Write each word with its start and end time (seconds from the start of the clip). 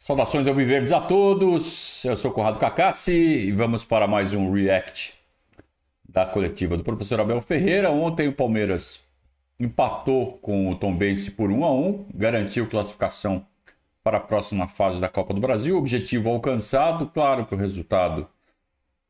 Saudações 0.00 0.46
ao 0.46 0.54
Viverdes 0.54 0.92
a 0.92 1.00
todos, 1.00 2.04
eu 2.04 2.14
sou 2.14 2.30
Conrado 2.30 2.56
Cacassi 2.56 3.12
e 3.12 3.50
vamos 3.50 3.84
para 3.84 4.06
mais 4.06 4.32
um 4.32 4.52
React 4.52 5.12
da 6.08 6.24
coletiva 6.24 6.76
do 6.76 6.84
professor 6.84 7.18
Abel 7.18 7.40
Ferreira. 7.40 7.90
Ontem 7.90 8.28
o 8.28 8.32
Palmeiras 8.32 9.00
empatou 9.58 10.38
com 10.38 10.70
o 10.70 10.76
Tombense 10.76 11.32
por 11.32 11.50
1 11.50 11.64
a 11.64 11.72
1 11.72 12.06
garantiu 12.14 12.68
classificação 12.68 13.44
para 14.04 14.18
a 14.18 14.20
próxima 14.20 14.68
fase 14.68 15.00
da 15.00 15.08
Copa 15.08 15.34
do 15.34 15.40
Brasil, 15.40 15.76
objetivo 15.76 16.30
alcançado. 16.30 17.08
Claro 17.08 17.44
que 17.44 17.56
o 17.56 17.58
resultado 17.58 18.28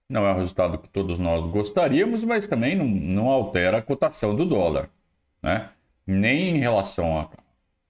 não 0.08 0.24
é 0.24 0.32
o 0.32 0.36
resultado 0.36 0.78
que 0.78 0.88
todos 0.88 1.18
nós 1.18 1.44
gostaríamos, 1.44 2.24
mas 2.24 2.46
também 2.46 2.74
não, 2.74 2.86
não 2.86 3.28
altera 3.28 3.76
a 3.76 3.82
cotação 3.82 4.34
do 4.34 4.46
dólar, 4.46 4.88
né? 5.42 5.68
nem 6.06 6.56
em 6.56 6.58
relação 6.58 7.18
a, 7.18 7.28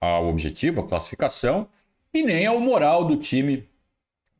ao 0.01 0.27
objetivo, 0.27 0.81
a 0.81 0.85
classificação 0.85 1.65
e 2.13 2.23
nem 2.23 2.45
ao 2.45 2.59
moral 2.59 3.05
do 3.05 3.17
time 3.17 3.67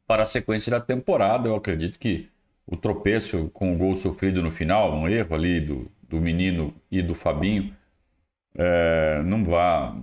para 0.07 0.23
a 0.23 0.25
sequência 0.25 0.71
da 0.71 0.79
temporada. 0.79 1.47
Eu 1.47 1.55
acredito 1.55 1.99
que 1.99 2.27
o 2.65 2.75
tropeço 2.75 3.49
com 3.53 3.73
o 3.73 3.77
gol 3.77 3.95
sofrido 3.95 4.41
no 4.41 4.51
final, 4.51 4.93
um 4.93 5.07
erro 5.07 5.35
ali 5.35 5.59
do, 5.59 5.91
do 6.07 6.19
menino 6.19 6.73
e 6.91 7.01
do 7.01 7.15
Fabinho, 7.15 7.75
é, 8.55 9.21
não 9.23 9.43
vai 9.43 9.93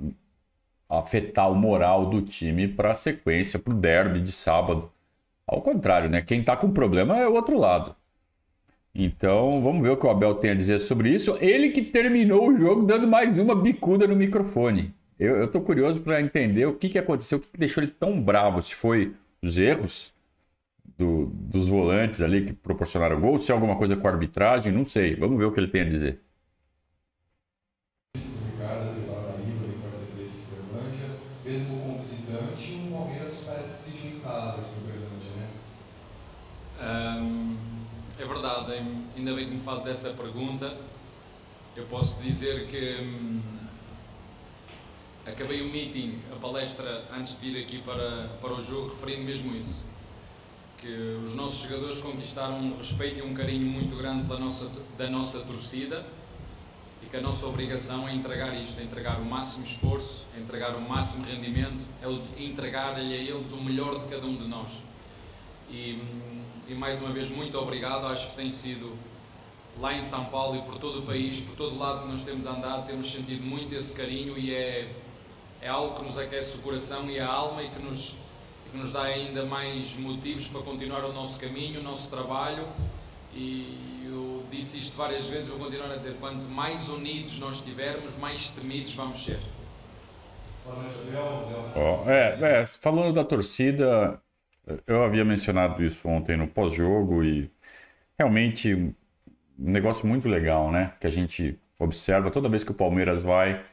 afetar 0.89 1.51
o 1.51 1.55
moral 1.55 2.07
do 2.07 2.23
time 2.23 2.69
para 2.69 2.93
a 2.93 2.95
sequência, 2.95 3.59
para 3.59 3.73
o 3.73 3.77
derby 3.77 4.21
de 4.21 4.33
sábado. 4.33 4.91
Ao 5.47 5.61
contrário, 5.61 6.09
né? 6.09 6.23
Quem 6.23 6.41
está 6.41 6.57
com 6.57 6.73
problema 6.73 7.19
é 7.19 7.27
o 7.27 7.35
outro 7.35 7.59
lado. 7.59 7.95
Então, 8.95 9.61
vamos 9.61 9.83
ver 9.83 9.91
o 9.91 9.97
que 9.97 10.07
o 10.07 10.11
Abel 10.11 10.35
tem 10.37 10.51
a 10.51 10.55
dizer 10.55 10.79
sobre 10.79 11.11
isso. 11.11 11.37
Ele 11.41 11.69
que 11.69 11.83
terminou 11.83 12.49
o 12.49 12.57
jogo 12.57 12.85
dando 12.85 13.07
mais 13.07 13.39
uma 13.39 13.55
bicuda 13.55 14.07
no 14.07 14.17
microfone. 14.17 14.95
Eu, 15.19 15.37
eu 15.37 15.51
tô 15.51 15.61
curioso 15.61 16.01
para 16.01 16.21
entender 16.21 16.67
o 16.67 16.75
que, 16.77 16.89
que 16.89 16.99
aconteceu, 16.99 17.39
o 17.39 17.41
que, 17.41 17.49
que 17.51 17.59
deixou 17.59 17.83
ele 17.83 17.93
tão 17.93 18.21
bravo. 18.21 18.61
Se 18.63 18.75
foi 18.75 19.15
os 19.43 19.57
erros 19.59 20.13
do, 20.99 21.27
dos 21.27 21.69
volantes 21.69 22.23
ali 22.23 22.45
que 22.45 22.53
proporcionaram 22.53 23.19
o 23.19 23.21
gol, 23.21 23.39
se 23.39 23.51
é 23.53 23.55
alguma 23.55 23.77
coisa 23.77 23.97
com 23.97 24.09
a 24.09 24.11
arbitragem, 24.13 24.73
não 24.73 24.85
sei. 24.85 25.17
Vamos 25.17 25.39
ver 25.39 25.47
o 25.47 25.53
que 25.53 25.61
ele 25.61 25.69
tem 25.69 25.83
a 25.83 25.85
dizer. 25.85 26.21
Um, 36.79 37.57
é 38.19 38.25
verdade, 38.25 38.73
ainda 39.17 39.35
bem 39.35 39.49
que 39.49 39.55
me 39.55 39.61
fazes 39.61 39.87
essa 39.87 40.11
pergunta. 40.11 40.77
Eu 41.75 41.87
posso 41.87 42.23
dizer 42.23 42.67
que 42.69 43.03
hum, 43.03 43.41
acabei 45.27 45.61
o 45.61 45.69
meeting, 45.69 46.19
a 46.33 46.37
palestra, 46.37 47.05
antes 47.13 47.39
de 47.39 47.51
vir 47.51 47.63
aqui 47.63 47.79
para, 47.79 48.29
para 48.41 48.55
o 48.55 48.61
jogo, 48.61 48.91
referindo 48.91 49.25
mesmo 49.25 49.57
isso. 49.57 49.85
Que 50.79 51.19
os 51.25 51.35
nossos 51.35 51.69
jogadores 51.69 52.01
conquistaram 52.01 52.59
um 52.59 52.77
respeito 52.77 53.19
e 53.19 53.23
um 53.23 53.35
carinho 53.35 53.67
muito 53.67 53.97
grande 53.97 54.23
da 54.25 54.39
nossa, 54.39 54.71
da 54.97 55.11
nossa 55.11 55.41
torcida 55.41 56.07
e 57.03 57.07
que 57.07 57.17
a 57.17 57.21
nossa 57.21 57.47
obrigação 57.47 58.09
é 58.09 58.15
entregar 58.15 58.55
isto, 58.55 58.81
é 58.81 58.85
entregar 58.85 59.19
o 59.21 59.25
máximo 59.25 59.65
esforço, 59.65 60.25
é 60.37 60.41
entregar 60.41 60.77
o 60.77 60.81
máximo 60.81 61.25
rendimento, 61.25 61.85
é 62.01 62.43
entregar-lhe 62.43 63.13
a 63.13 63.17
eles 63.17 63.53
o 63.53 63.61
melhor 63.61 64.01
de 64.01 64.09
cada 64.09 64.27
um 64.27 64.37
de 64.37 64.47
nós. 64.47 64.83
E, 65.69 66.01
e 66.69 66.75
mais 66.75 67.03
uma 67.03 67.11
vez, 67.11 67.31
muito 67.31 67.59
obrigado, 67.59 68.07
acho 68.07 68.31
que 68.31 68.37
tem 68.37 68.51
sido 68.51 68.97
lá 69.81 69.93
em 69.93 70.03
São 70.03 70.27
Paulo 70.27 70.57
e 70.57 70.63
por 70.63 70.79
todo 70.79 71.01
o 71.01 71.03
país, 71.03 71.41
por 71.41 71.57
todo 71.57 71.75
o 71.75 71.79
lado 71.79 72.03
que 72.03 72.09
nós 72.09 72.25
temos 72.25 72.47
andado, 72.47 72.87
temos 72.87 73.11
sentido 73.11 73.43
muito 73.43 73.75
esse 73.75 73.97
carinho 73.97 74.39
e 74.39 74.55
é 74.55 74.89
é 75.67 75.69
algo 75.69 75.95
que 75.95 76.05
nos 76.05 76.17
aquece 76.17 76.57
o 76.57 76.61
coração 76.61 77.11
e 77.11 77.19
a 77.19 77.27
alma 77.27 77.61
e 77.61 77.69
que 77.69 77.83
nos, 77.83 78.17
que 78.71 78.77
nos 78.79 78.93
dá 78.93 79.03
ainda 79.03 79.45
mais 79.45 79.97
motivos 79.97 80.49
para 80.49 80.63
continuar 80.63 81.05
o 81.05 81.13
nosso 81.13 81.41
caminho, 81.41 81.81
o 81.81 81.83
nosso 81.83 82.09
trabalho. 82.09 82.69
E 83.35 84.07
eu 84.07 84.45
disse 84.49 84.79
isto 84.79 84.97
várias 84.97 85.29
vezes, 85.29 85.49
vou 85.49 85.59
continuar 85.59 85.91
a 85.91 85.97
dizer: 85.97 86.15
quanto 86.21 86.49
mais 86.49 86.89
unidos 86.89 87.41
nós 87.41 87.57
estivermos, 87.57 88.17
mais 88.17 88.53
temidos 88.53 88.95
vamos 88.95 89.25
ser. 89.25 89.41
Oh, 91.77 92.09
é, 92.09 92.61
é, 92.61 92.67
falando 92.67 93.13
da 93.13 93.25
torcida, 93.25 94.21
eu 94.87 95.03
havia 95.03 95.25
mencionado 95.25 95.85
isso 95.85 96.09
ontem 96.09 96.37
no 96.37 96.47
pós-jogo 96.47 97.25
e 97.25 97.51
realmente 98.17 98.75
um 98.75 98.95
negócio 99.59 100.07
muito 100.07 100.29
legal, 100.29 100.71
né? 100.71 100.93
Que 101.01 101.09
a 101.09 101.11
gente 101.11 101.59
observa 101.79 102.31
toda 102.31 102.49
vez 102.49 102.63
que 102.63 102.71
o 102.71 102.75
Palmeiras 102.75 103.23
vai 103.23 103.65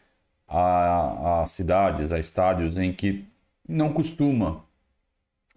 a, 0.53 1.41
a 1.41 1.45
cidades, 1.45 2.11
a 2.11 2.19
estádios 2.19 2.77
em 2.77 2.93
que 2.93 3.25
não 3.67 3.89
costuma 3.89 4.63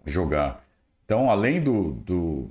jogar. 0.03 0.65
Então, 1.05 1.29
além 1.29 1.61
do, 1.61 1.91
do, 1.91 2.49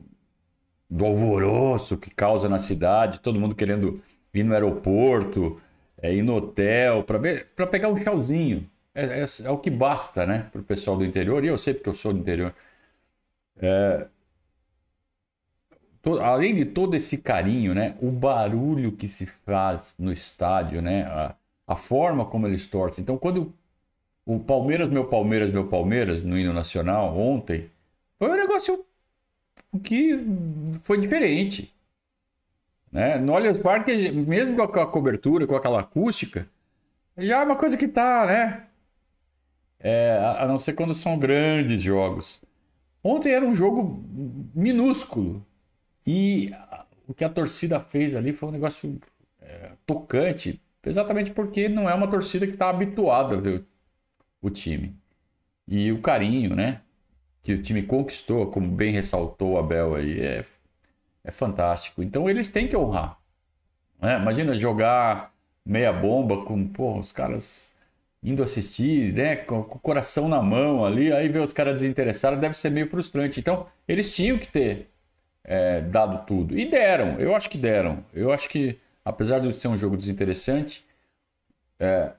do 0.88 1.04
alvoroço 1.04 1.96
que 1.98 2.10
causa 2.10 2.48
na 2.48 2.58
cidade, 2.58 3.20
todo 3.20 3.40
mundo 3.40 3.54
querendo 3.54 4.00
ir 4.32 4.44
no 4.44 4.54
aeroporto, 4.54 5.60
é, 6.00 6.14
ir 6.14 6.22
no 6.22 6.36
hotel, 6.36 7.02
para 7.02 7.66
pegar 7.66 7.88
um 7.88 7.96
chauzinho. 7.96 8.70
É, 8.94 9.22
é, 9.22 9.24
é, 9.44 9.50
o 9.50 9.58
que 9.58 9.70
basta, 9.70 10.24
né, 10.24 10.48
para 10.52 10.60
o 10.60 10.64
pessoal 10.64 10.96
do 10.96 11.04
interior, 11.04 11.44
e 11.44 11.48
eu 11.48 11.58
sei 11.58 11.74
porque 11.74 11.88
eu 11.88 11.94
sou 11.94 12.12
do 12.12 12.20
interior. 12.20 12.54
É, 13.58 14.08
to, 16.00 16.20
além 16.20 16.54
de 16.54 16.64
todo 16.64 16.94
esse 16.94 17.18
carinho, 17.18 17.74
né, 17.74 17.96
o 18.00 18.10
barulho 18.10 18.92
que 18.92 19.08
se 19.08 19.26
faz 19.26 19.96
no 19.98 20.12
estádio, 20.12 20.80
né, 20.80 21.02
a, 21.04 21.34
a 21.66 21.75
forma 21.75 22.25
como 22.25 22.47
eles 22.47 22.66
torcem. 22.66 23.03
Então, 23.03 23.19
quando 23.19 23.53
o 24.25 24.38
Palmeiras, 24.41 24.88
meu 24.88 25.06
Palmeiras, 25.06 25.50
meu 25.50 25.66
Palmeiras, 25.66 26.22
no 26.22 26.38
hino 26.38 26.53
nacional, 26.53 27.16
ontem, 27.16 27.71
foi 28.19 28.31
um 28.31 28.37
negócio 28.37 28.84
que 29.82 30.19
foi 30.82 30.99
diferente. 30.99 31.72
Né? 32.91 33.19
No 33.19 33.34
Allianz 33.34 33.59
Parque, 33.59 34.10
mesmo 34.10 34.56
com 34.56 34.81
a 34.81 34.87
cobertura, 34.87 35.47
com 35.47 35.56
aquela 35.56 35.81
acústica, 35.81 36.49
já 37.19 37.41
é 37.41 37.44
uma 37.44 37.56
coisa 37.56 37.76
que 37.76 37.88
tá, 37.88 38.26
né? 38.26 38.66
É, 39.78 40.19
a 40.38 40.47
não 40.47 40.59
ser 40.59 40.72
quando 40.72 40.94
são 40.94 41.19
grandes 41.19 41.82
jogos. 41.82 42.41
Ontem 43.03 43.32
era 43.32 43.44
um 43.44 43.55
jogo 43.55 44.03
minúsculo. 44.55 45.44
E 46.06 46.50
o 47.06 47.15
que 47.15 47.25
a 47.25 47.28
torcida 47.28 47.78
fez 47.78 48.15
ali 48.15 48.32
foi 48.32 48.49
um 48.49 48.53
negócio 48.53 48.99
é, 49.41 49.71
tocante, 49.87 50.60
Exatamente 50.88 51.32
porque 51.32 51.69
não 51.69 51.91
é 51.91 51.94
uma 51.94 52.08
torcida 52.08 52.47
que 52.47 52.52
está 52.52 52.70
habituada 52.70 53.36
a 53.36 53.41
ver 53.41 53.64
o 54.41 54.48
time. 54.48 54.97
E 55.66 55.91
o 55.91 56.00
carinho, 56.00 56.54
né? 56.54 56.80
Que 57.42 57.52
o 57.54 57.62
time 57.62 57.82
conquistou, 57.82 58.47
como 58.50 58.69
bem 58.69 58.92
ressaltou 58.92 59.52
o 59.52 59.58
Abel 59.58 59.96
aí, 59.96 60.20
é, 60.20 60.44
é 61.25 61.30
fantástico. 61.30 62.02
Então 62.02 62.30
eles 62.30 62.48
têm 62.48 62.69
que 62.69 62.76
honrar. 62.76 63.19
Né? 64.00 64.16
Imagina 64.16 64.54
jogar 64.54 65.34
meia 65.64 65.92
bomba 65.92 66.44
com 66.44 66.66
pô, 66.69 66.98
os 66.98 67.12
caras 67.12 67.69
indo 68.22 68.42
assistir, 68.42 69.12
né? 69.12 69.36
Com, 69.36 69.62
com 69.64 69.78
o 69.78 69.80
coração 69.80 70.28
na 70.28 70.41
mão 70.42 70.84
ali, 70.84 71.12
aí 71.12 71.28
ver 71.28 71.41
os 71.41 71.52
caras 71.52 71.80
desinteressados 71.80 72.41
deve 72.41 72.56
ser 72.56 72.70
meio 72.70 72.88
frustrante. 72.88 73.41
Então 73.41 73.66
eles 73.88 74.14
tinham 74.14 74.38
que 74.38 74.48
ter 74.48 74.91
é, 75.44 75.80
dado 75.80 76.26
tudo. 76.26 76.56
E 76.58 76.69
deram, 76.69 77.19
eu 77.19 77.34
acho 77.34 77.50
que 77.50 77.58
deram. 77.58 78.04
Eu 78.12 78.32
acho 78.32 78.48
que 78.48 78.78
apesar 79.06 79.39
de 79.41 79.53
ser 79.55 79.69
um 79.69 79.77
jogo 79.77 79.97
desinteressante, 79.97 80.84
é, 81.81 82.12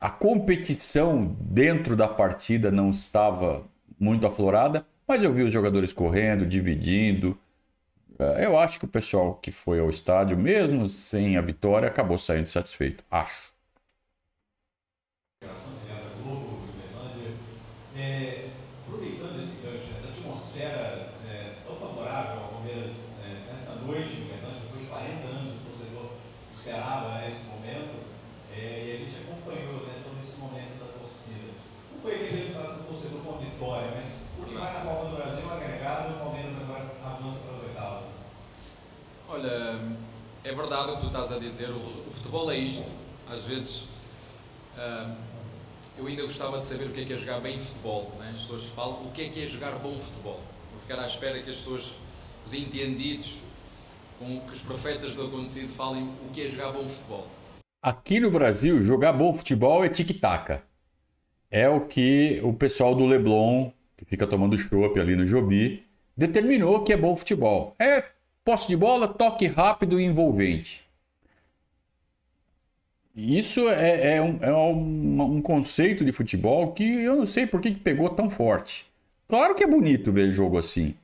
a 0.00 0.10
competição 0.10 1.26
dentro 1.40 1.96
da 1.96 2.08
partida 2.08 2.70
não 2.70 2.90
estava 2.90 3.64
muito 3.98 4.26
aflorada, 4.26 4.86
mas 5.06 5.22
eu 5.24 5.32
vi 5.32 5.42
os 5.42 5.52
jogadores 5.52 5.92
correndo, 5.92 6.46
dividindo. 6.46 7.38
É, 8.18 8.46
eu 8.46 8.58
acho 8.58 8.78
que 8.78 8.84
o 8.86 8.88
pessoal 8.88 9.34
que 9.36 9.50
foi 9.52 9.80
ao 9.80 9.90
estádio, 9.90 10.38
mesmo 10.38 10.88
sem 10.88 11.36
a 11.36 11.42
vitória, 11.42 11.88
acabou 11.88 12.18
saindo 12.18 12.46
satisfeito. 12.48 13.04
Acho. 13.10 13.52
É, 17.92 18.52
aproveitando 18.82 19.38
esse 19.38 19.56
gancho, 19.56 19.92
essa 19.92 20.06
atmosfera 20.08 21.16
é, 21.20 21.60
tão 21.64 21.76
favorável 21.76 22.40
ao 22.40 22.48
Palmeiras 22.52 23.12
é, 23.18 23.42
nessa 23.44 23.74
noite, 23.74 24.38
depois 24.62 24.80
de 24.82 24.86
40 24.88 25.26
anos, 25.26 25.60
o 25.60 25.64
torcedor 25.64 26.22
esperava 26.60 27.08
né, 27.14 27.28
esse 27.28 27.44
momento, 27.44 28.04
é, 28.54 28.84
e 28.84 28.92
a 28.92 28.96
gente 28.98 29.16
acompanhou 29.24 29.86
né, 29.86 30.02
todo 30.04 30.18
esse 30.20 30.38
momento 30.38 30.78
da 30.78 30.92
torcida. 30.98 31.52
Não 31.92 32.02
foi 32.02 32.14
aquele 32.16 32.42
resultado 32.42 32.78
do 32.78 32.84
torcedor 32.84 33.22
com 33.22 33.38
vitória, 33.38 33.92
mas 33.96 34.26
o 34.38 34.44
que 34.44 34.54
vai 34.54 34.74
na 34.74 34.80
Copa 34.80 35.08
do 35.08 35.16
Brasil 35.16 35.50
agregado, 35.50 36.16
o 36.16 36.18
Palmeiras 36.18 36.54
agora 36.60 36.90
avança 37.02 37.38
para 37.38 37.56
as 37.56 37.62
oitavas. 37.62 38.04
Olha, 39.28 39.80
é 40.44 40.54
verdade 40.54 40.90
o 40.90 40.94
que 40.96 41.00
tu 41.00 41.06
estás 41.06 41.32
a 41.32 41.38
dizer, 41.38 41.70
o, 41.70 41.80
futebol 41.80 42.50
é 42.50 42.58
isto. 42.58 42.88
Às 43.30 43.44
vezes 43.44 43.82
uh, 44.76 45.16
eu 45.96 46.06
ainda 46.06 46.22
gostava 46.24 46.58
de 46.58 46.66
saber 46.66 46.86
o 46.86 46.92
que 46.92 47.00
é 47.00 47.04
que 47.06 47.12
é 47.14 47.16
jogar 47.16 47.40
bem 47.40 47.58
futebol. 47.58 48.12
Né? 48.18 48.32
As 48.34 48.40
pessoas 48.40 48.64
falam 48.74 49.06
o 49.06 49.12
que 49.12 49.22
é 49.22 49.28
que 49.30 49.42
é 49.42 49.46
jogar 49.46 49.78
bom 49.78 49.98
futebol. 49.98 50.40
Vou 50.72 50.80
ficar 50.80 51.00
à 51.00 51.06
espera 51.06 51.40
que 51.42 51.48
as 51.48 51.56
pessoas, 51.56 51.96
os 52.44 52.52
entendidos, 52.52 53.36
com 54.20 54.38
que 54.42 54.52
os 54.52 54.62
profetas 54.62 55.16
do 55.16 55.26
acontecido 55.26 55.68
falem 55.70 56.04
o 56.04 56.30
que 56.32 56.42
é 56.42 56.48
jogar 56.48 56.70
bom 56.70 56.86
futebol. 56.86 57.26
Aqui 57.82 58.20
no 58.20 58.30
Brasil, 58.30 58.80
jogar 58.80 59.12
bom 59.12 59.34
futebol 59.34 59.84
é 59.84 59.88
tic-tac. 59.88 60.60
É 61.50 61.68
o 61.68 61.80
que 61.80 62.40
o 62.44 62.52
pessoal 62.52 62.94
do 62.94 63.04
Leblon 63.04 63.72
que 64.00 64.04
fica 64.06 64.26
tomando 64.26 64.56
chopp 64.56 64.98
ali 64.98 65.14
no 65.14 65.26
Jobi, 65.26 65.84
determinou 66.16 66.82
que 66.82 66.92
é 66.92 66.96
bom 66.96 67.14
futebol. 67.14 67.74
É 67.78 68.02
posse 68.42 68.66
de 68.66 68.76
bola, 68.76 69.06
toque 69.06 69.46
rápido 69.46 70.00
e 70.00 70.04
envolvente. 70.04 70.88
Isso 73.14 73.68
é, 73.68 74.16
é, 74.16 74.22
um, 74.22 74.38
é 74.40 74.52
um, 74.52 75.22
um, 75.36 75.42
conceito 75.42 76.02
de 76.02 76.12
futebol 76.12 76.72
que 76.72 76.82
eu 76.82 77.16
não 77.16 77.26
sei 77.26 77.46
por 77.46 77.60
que 77.60 77.70
pegou 77.72 78.08
tão 78.08 78.30
forte. 78.30 78.86
Claro 79.28 79.54
que 79.54 79.62
é 79.62 79.66
bonito 79.66 80.10
ver 80.10 80.32
jogo 80.32 80.56
assim, 80.56 80.94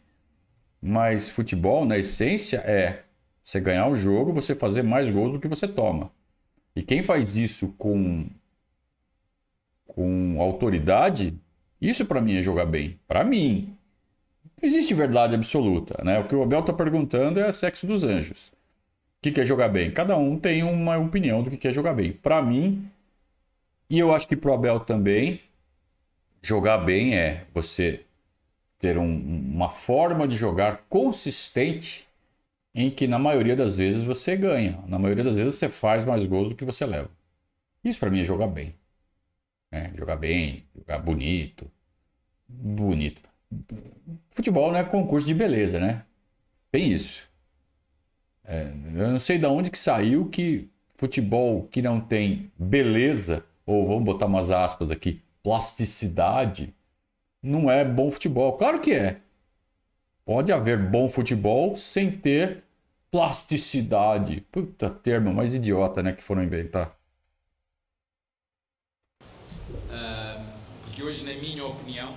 mas 0.80 1.28
futebol, 1.28 1.84
na 1.84 1.98
essência, 1.98 2.58
é 2.58 3.02
você 3.46 3.60
ganhar 3.60 3.86
o 3.86 3.94
jogo, 3.94 4.32
você 4.32 4.56
fazer 4.56 4.82
mais 4.82 5.08
gols 5.08 5.34
do 5.34 5.38
que 5.38 5.46
você 5.46 5.68
toma. 5.68 6.10
E 6.74 6.82
quem 6.82 7.00
faz 7.00 7.36
isso 7.36 7.68
com, 7.78 8.26
com 9.86 10.40
autoridade, 10.40 11.32
isso 11.80 12.04
para 12.06 12.20
mim 12.20 12.36
é 12.36 12.42
jogar 12.42 12.66
bem. 12.66 12.98
Para 13.06 13.22
mim. 13.22 13.72
Não 14.60 14.66
existe 14.66 14.92
verdade 14.94 15.36
absoluta. 15.36 16.02
Né? 16.02 16.18
O 16.18 16.26
que 16.26 16.34
o 16.34 16.42
Abel 16.42 16.58
está 16.58 16.72
perguntando 16.72 17.38
é 17.38 17.52
sexo 17.52 17.86
dos 17.86 18.02
anjos. 18.02 18.48
O 18.48 19.30
que 19.30 19.40
é 19.40 19.44
jogar 19.44 19.68
bem? 19.68 19.92
Cada 19.92 20.16
um 20.16 20.36
tem 20.36 20.64
uma 20.64 20.98
opinião 20.98 21.40
do 21.40 21.50
que 21.50 21.68
é 21.68 21.72
jogar 21.72 21.94
bem. 21.94 22.10
Para 22.10 22.42
mim, 22.42 22.90
e 23.88 23.96
eu 23.96 24.12
acho 24.12 24.26
que 24.26 24.36
para 24.36 24.50
o 24.50 24.54
Abel 24.54 24.80
também, 24.80 25.40
jogar 26.42 26.78
bem 26.78 27.14
é 27.16 27.46
você 27.54 28.04
ter 28.76 28.98
um, 28.98 29.52
uma 29.54 29.68
forma 29.68 30.26
de 30.26 30.34
jogar 30.34 30.84
consistente 30.88 32.05
em 32.76 32.90
que 32.90 33.06
na 33.06 33.18
maioria 33.18 33.56
das 33.56 33.78
vezes 33.78 34.02
você 34.02 34.36
ganha. 34.36 34.78
Na 34.86 34.98
maioria 34.98 35.24
das 35.24 35.36
vezes 35.36 35.54
você 35.54 35.66
faz 35.66 36.04
mais 36.04 36.26
gols 36.26 36.50
do 36.50 36.54
que 36.54 36.64
você 36.64 36.84
leva. 36.84 37.10
Isso 37.82 37.98
para 37.98 38.10
mim 38.10 38.20
é 38.20 38.24
jogar 38.24 38.48
bem. 38.48 38.74
É, 39.72 39.90
jogar 39.96 40.16
bem, 40.16 40.66
jogar 40.76 40.98
bonito. 40.98 41.70
Bonito. 42.46 43.22
Futebol 44.30 44.70
não 44.70 44.78
é 44.78 44.84
concurso 44.84 45.26
de 45.26 45.32
beleza, 45.32 45.80
né? 45.80 46.04
Tem 46.70 46.92
isso. 46.92 47.30
É, 48.44 48.70
eu 48.94 49.08
não 49.08 49.18
sei 49.18 49.38
de 49.38 49.46
onde 49.46 49.70
que 49.70 49.78
saiu 49.78 50.28
que 50.28 50.68
futebol 50.96 51.66
que 51.68 51.80
não 51.80 51.98
tem 51.98 52.52
beleza, 52.58 53.42
ou 53.64 53.88
vamos 53.88 54.04
botar 54.04 54.26
umas 54.26 54.50
aspas 54.50 54.90
aqui, 54.90 55.22
plasticidade, 55.42 56.74
não 57.42 57.70
é 57.70 57.86
bom 57.86 58.10
futebol. 58.10 58.52
Claro 58.52 58.78
que 58.78 58.92
é. 58.92 59.20
Pode 60.26 60.52
haver 60.52 60.76
bom 60.90 61.08
futebol 61.08 61.74
sem 61.74 62.10
ter 62.10 62.65
plasticidade. 63.10 64.40
Puta 64.52 64.90
termo 64.90 65.32
mais 65.32 65.54
idiota, 65.54 66.02
né, 66.02 66.12
que 66.12 66.22
foram 66.22 66.42
inventar. 66.42 66.96
Uh, 69.30 70.44
porque 70.82 71.02
hoje, 71.02 71.24
na 71.24 71.40
minha 71.40 71.64
opinião, 71.64 72.14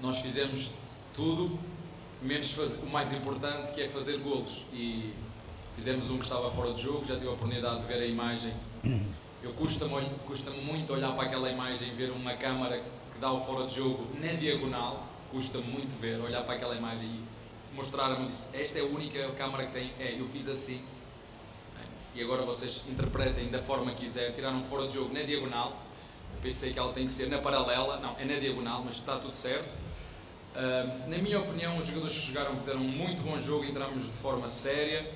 nós 0.00 0.20
fizemos 0.20 0.72
tudo 1.14 1.58
menos 2.22 2.50
fazer, 2.52 2.82
o 2.82 2.90
mais 2.90 3.12
importante 3.12 3.72
que 3.72 3.80
é 3.80 3.88
fazer 3.88 4.18
golos. 4.18 4.64
E 4.72 5.12
fizemos 5.74 6.10
um 6.10 6.18
que 6.18 6.24
estava 6.24 6.50
fora 6.50 6.72
de 6.72 6.82
jogo, 6.82 7.04
já 7.04 7.14
tive 7.14 7.28
a 7.28 7.32
oportunidade 7.32 7.82
de 7.82 7.86
ver 7.86 8.02
a 8.02 8.06
imagem. 8.06 8.54
Eu 9.42 9.52
custa-me 9.52 10.02
custa 10.26 10.50
muito 10.50 10.92
olhar 10.92 11.14
para 11.14 11.26
aquela 11.26 11.50
imagem, 11.50 11.94
ver 11.94 12.10
uma 12.10 12.34
câmara 12.34 12.82
que 13.12 13.18
dá 13.20 13.32
o 13.32 13.40
fora 13.40 13.66
de 13.66 13.74
jogo 13.74 14.06
na 14.18 14.32
diagonal, 14.32 15.06
custa 15.30 15.58
muito 15.58 15.98
ver, 16.00 16.20
olhar 16.20 16.42
para 16.44 16.54
aquela 16.54 16.74
imagem 16.74 17.20
mostrar-me 17.76 18.28
disse, 18.28 18.48
esta 18.56 18.78
é 18.78 18.82
a 18.82 18.84
única 18.84 19.28
câmara 19.32 19.66
que 19.66 19.72
tem, 19.72 19.92
é, 20.00 20.18
eu 20.18 20.26
fiz 20.26 20.48
assim. 20.48 20.82
E 22.14 22.22
agora 22.22 22.42
vocês 22.46 22.84
interpretem 22.88 23.50
da 23.50 23.60
forma 23.60 23.92
que 23.92 23.98
quiser, 23.98 24.32
tiraram 24.32 24.62
fora 24.62 24.86
de 24.86 24.94
jogo 24.94 25.12
na 25.12 25.22
diagonal. 25.22 25.82
Eu 26.34 26.42
pensei 26.42 26.72
que 26.72 26.78
ela 26.78 26.92
tem 26.92 27.06
que 27.06 27.12
ser 27.12 27.28
na 27.28 27.38
paralela, 27.38 27.98
não, 28.00 28.16
é 28.18 28.24
na 28.24 28.40
diagonal, 28.40 28.82
mas 28.84 28.96
está 28.96 29.18
tudo 29.18 29.36
certo 29.36 29.86
Uh, 30.56 31.10
na 31.10 31.18
minha 31.18 31.38
opinião, 31.38 31.76
os 31.76 31.84
jogadores 31.84 32.14
que 32.14 32.22
chegaram 32.28 32.56
fizeram 32.56 32.80
um 32.80 32.88
muito 32.88 33.22
bom 33.22 33.38
jogo, 33.38 33.62
entramos 33.66 34.06
de 34.06 34.12
forma 34.12 34.48
séria. 34.48 35.06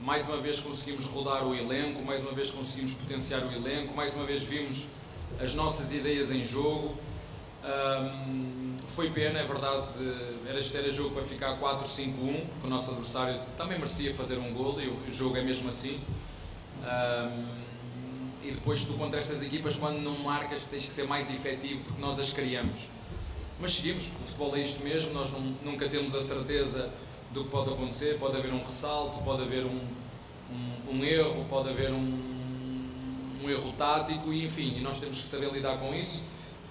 Mais 0.00 0.26
uma 0.26 0.38
vez 0.38 0.62
conseguimos 0.62 1.04
rodar 1.04 1.46
o 1.46 1.54
elenco, 1.54 2.02
mais 2.02 2.22
uma 2.22 2.32
vez 2.32 2.50
conseguimos 2.52 2.94
potenciar 2.94 3.44
o 3.44 3.52
elenco, 3.52 3.94
mais 3.94 4.16
uma 4.16 4.24
vez 4.24 4.42
vimos 4.42 4.86
as 5.38 5.54
nossas 5.54 5.92
ideias 5.92 6.32
em 6.32 6.42
jogo. 6.42 6.96
Foi 8.88 9.10
pena, 9.10 9.38
é 9.38 9.44
verdade, 9.44 9.86
era, 10.46 10.60
era 10.60 10.90
jogo 10.90 11.14
para 11.14 11.22
ficar 11.22 11.58
4-5-1, 11.58 12.46
porque 12.46 12.66
o 12.66 12.70
nosso 12.70 12.90
adversário 12.90 13.40
também 13.56 13.78
merecia 13.78 14.14
fazer 14.14 14.38
um 14.38 14.52
gol 14.52 14.80
e 14.80 14.88
o 14.88 15.10
jogo 15.10 15.36
é 15.36 15.42
mesmo 15.42 15.68
assim. 15.68 16.00
e 18.42 18.50
depois 18.50 18.84
tu 18.84 18.94
contra 18.94 19.20
estas 19.20 19.42
equipas, 19.42 19.78
quando 19.78 20.00
não 20.00 20.18
marcas, 20.18 20.66
tens 20.66 20.86
que 20.86 20.92
ser 20.92 21.06
mais 21.06 21.32
efetivo, 21.32 21.82
porque 21.84 22.00
nós 22.00 22.18
as 22.18 22.32
criamos. 22.32 22.88
Mas 23.60 23.74
seguimos, 23.74 24.08
o 24.08 24.24
futebol 24.24 24.56
é 24.56 24.60
isto 24.60 24.82
mesmo, 24.82 25.12
nós 25.12 25.32
não, 25.32 25.40
nunca 25.64 25.88
temos 25.88 26.14
a 26.14 26.20
certeza 26.20 26.90
do 27.32 27.44
que 27.44 27.50
pode 27.50 27.70
acontecer, 27.70 28.18
pode 28.18 28.36
haver 28.36 28.52
um 28.52 28.64
ressalto, 28.64 29.22
pode 29.22 29.42
haver 29.42 29.64
um, 29.64 29.80
um, 30.50 30.96
um 30.96 31.04
erro, 31.04 31.44
pode 31.48 31.68
haver 31.68 31.90
um, 31.90 32.18
um 33.44 33.50
erro 33.50 33.72
tático, 33.76 34.32
e 34.32 34.44
enfim, 34.44 34.80
nós 34.80 35.00
temos 35.00 35.20
que 35.20 35.28
saber 35.28 35.52
lidar 35.52 35.78
com 35.78 35.94
isso 35.94 36.22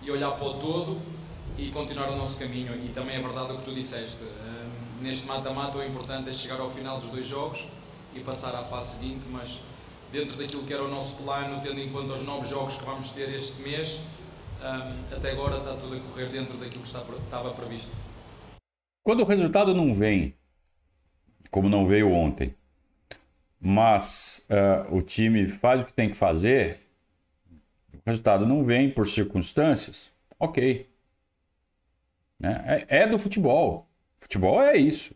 e 0.01 0.09
olhar 0.09 0.31
para 0.31 0.45
o 0.45 0.53
todo 0.55 1.16
e 1.57 1.71
continuar 1.71 2.09
o 2.09 2.15
nosso 2.15 2.39
caminho. 2.39 2.73
E 2.75 2.89
também 2.89 3.15
é 3.15 3.21
verdade 3.21 3.53
o 3.53 3.57
que 3.57 3.65
tu 3.65 3.73
disseste, 3.73 4.23
um, 4.23 5.03
neste 5.03 5.25
mata-mata 5.25 5.77
o 5.77 5.83
importante 5.83 6.29
é 6.29 6.33
chegar 6.33 6.59
ao 6.59 6.69
final 6.69 6.99
dos 6.99 7.09
dois 7.09 7.25
jogos 7.25 7.67
e 8.13 8.19
passar 8.19 8.55
à 8.55 8.63
fase 8.63 8.97
seguinte, 8.97 9.25
mas 9.29 9.59
dentro 10.11 10.37
daquilo 10.37 10.63
que 10.63 10.73
era 10.73 10.83
o 10.83 10.87
nosso 10.87 11.15
plano, 11.15 11.59
tendo 11.61 11.79
em 11.79 11.91
conta 11.91 12.13
os 12.13 12.23
novos 12.23 12.47
jogos 12.47 12.77
que 12.77 12.85
vamos 12.85 13.11
ter 13.11 13.33
este 13.33 13.61
mês, 13.61 13.99
um, 14.61 15.15
até 15.15 15.31
agora 15.31 15.57
está 15.57 15.75
tudo 15.75 15.95
a 15.95 15.99
correr 15.99 16.29
dentro 16.29 16.57
daquilo 16.57 16.83
que 16.83 16.87
estava 16.89 17.51
previsto. 17.51 17.91
Quando 19.03 19.21
o 19.21 19.25
resultado 19.25 19.73
não 19.73 19.93
vem, 19.93 20.33
como 21.49 21.69
não 21.69 21.87
veio 21.87 22.11
ontem, 22.11 22.55
mas 23.59 24.47
uh, 24.49 24.95
o 24.95 25.01
time 25.01 25.47
faz 25.47 25.81
o 25.81 25.85
que 25.85 25.93
tem 25.93 26.09
que 26.09 26.17
fazer, 26.17 26.81
o 27.93 27.99
resultado 28.05 28.45
não 28.45 28.63
vem 28.63 28.89
por 28.89 29.07
circunstâncias, 29.07 30.11
ok. 30.39 30.87
Né? 32.39 32.85
É, 32.89 32.99
é 32.99 33.07
do 33.07 33.17
futebol. 33.19 33.87
Futebol 34.15 34.61
é 34.61 34.77
isso. 34.77 35.15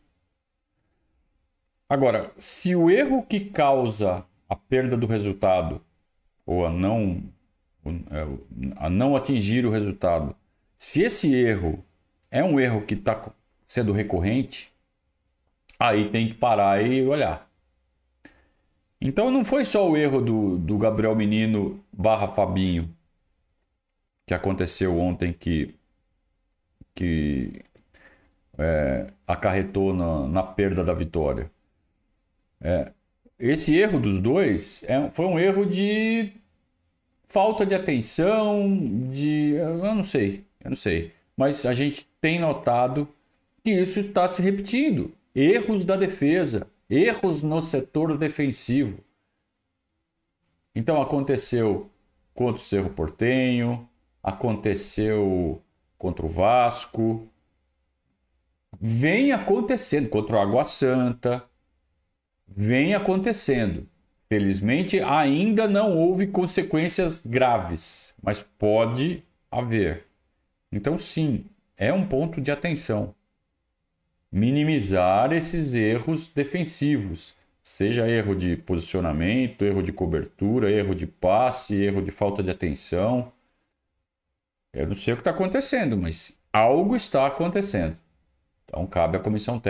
Agora, 1.90 2.32
se 2.38 2.76
o 2.76 2.90
erro 2.90 3.24
que 3.24 3.40
causa 3.40 4.26
a 4.48 4.56
perda 4.56 4.96
do 4.96 5.06
resultado 5.08 5.84
ou 6.46 6.66
a 6.66 6.72
não 6.72 7.32
é, 7.86 8.28
a 8.76 8.90
não 8.90 9.16
atingir 9.16 9.66
o 9.66 9.72
resultado. 9.72 10.36
Se 10.78 11.02
esse 11.02 11.34
erro 11.34 11.84
é 12.30 12.44
um 12.44 12.60
erro 12.60 12.84
que 12.86 12.94
está 12.94 13.32
sendo 13.66 13.92
recorrente, 13.92 14.72
aí 15.80 16.10
tem 16.10 16.28
que 16.28 16.36
parar 16.36 16.84
e 16.86 17.06
olhar. 17.06 17.50
Então 19.00 19.32
não 19.32 19.44
foi 19.44 19.66
só 19.66 19.90
o 19.90 19.98
erro 19.98 20.22
do, 20.22 20.58
do 20.60 20.78
Gabriel 20.78 21.16
Menino 21.16 21.84
barra 21.92 22.28
Fabinho 22.28 22.94
que 24.26 24.34
aconteceu 24.34 24.98
ontem 24.98 25.34
que, 25.34 25.76
que 27.02 27.64
é, 28.60 29.08
acarretou 29.26 29.92
na, 29.92 30.28
na, 30.28 30.44
perda 30.44 30.84
da 30.84 30.94
vitória. 30.94 31.50
É, 32.62 32.92
esse 33.40 33.76
erro 33.76 34.00
dos 34.00 34.20
dois 34.20 34.84
é, 34.84 35.10
foi 35.10 35.26
um 35.26 35.40
erro 35.40 35.66
de 35.66 36.32
falta 37.28 37.66
de 37.66 37.74
atenção, 37.74 39.10
de. 39.10 39.54
Eu 39.56 39.96
não 39.96 40.04
sei, 40.04 40.46
eu 40.64 40.70
não 40.70 40.78
sei. 40.78 41.12
Mas 41.36 41.66
a 41.66 41.74
gente 41.74 42.08
tem 42.22 42.40
notado 42.40 43.08
que 43.64 43.72
isso 43.72 44.00
está 44.00 44.30
se 44.30 44.44
repetindo. 44.44 45.12
Erros 45.34 45.84
da 45.84 45.96
defesa, 45.96 46.68
erros 46.88 47.42
no 47.42 47.64
setor 47.64 48.16
defensivo. 48.16 49.04
Então 50.76 51.02
aconteceu 51.02 51.90
contra 52.36 52.62
o 52.62 52.64
Cerro 52.64 52.92
Portenho, 52.92 53.90
aconteceu 54.22 55.64
contra 56.02 56.26
o 56.26 56.30
Vasco, 56.30 57.30
vem 58.80 59.32
acontecendo 59.32 60.10
contra 60.10 60.38
o 60.38 60.40
Água 60.40 60.64
Santa, 60.64 61.44
vem 62.48 62.96
acontecendo. 62.96 63.88
Felizmente, 64.28 65.00
ainda 65.00 65.68
não 65.68 65.96
houve 65.96 66.26
consequências 66.26 67.24
graves, 67.24 68.16
mas 68.20 68.42
pode 68.42 69.24
haver. 69.52 70.08
Então, 70.72 70.98
sim, 70.98 71.46
é 71.78 71.94
um 71.94 72.08
ponto 72.08 72.42
de 72.42 72.50
atenção. 72.50 73.14
Minimizar 74.32 75.32
esses 75.32 75.76
erros 75.76 76.28
defensivos, 76.28 77.36
seja 77.62 78.10
erro 78.10 78.34
de 78.34 78.56
posicionamento, 78.56 79.64
erro 79.64 79.84
de 79.84 79.94
cobertura, 79.94 80.72
erro 80.72 80.96
de 80.96 81.06
passe, 81.06 81.76
erro 81.76 82.02
de 82.02 82.10
falta 82.10 82.42
de 82.42 82.50
atenção. 82.50 83.32
Eu 84.74 84.88
não 84.88 84.96
sei 84.96 85.14
o 85.14 85.18
que 85.18 85.22
está 85.22 85.32
acontecendo, 85.32 85.98
mas 85.98 86.34
algo 86.52 86.96
está 86.96 87.28
acontecendo. 87.28 87.98
Então, 88.66 88.86
cabe 88.88 89.18
à 89.18 89.20
comissão 89.20 89.62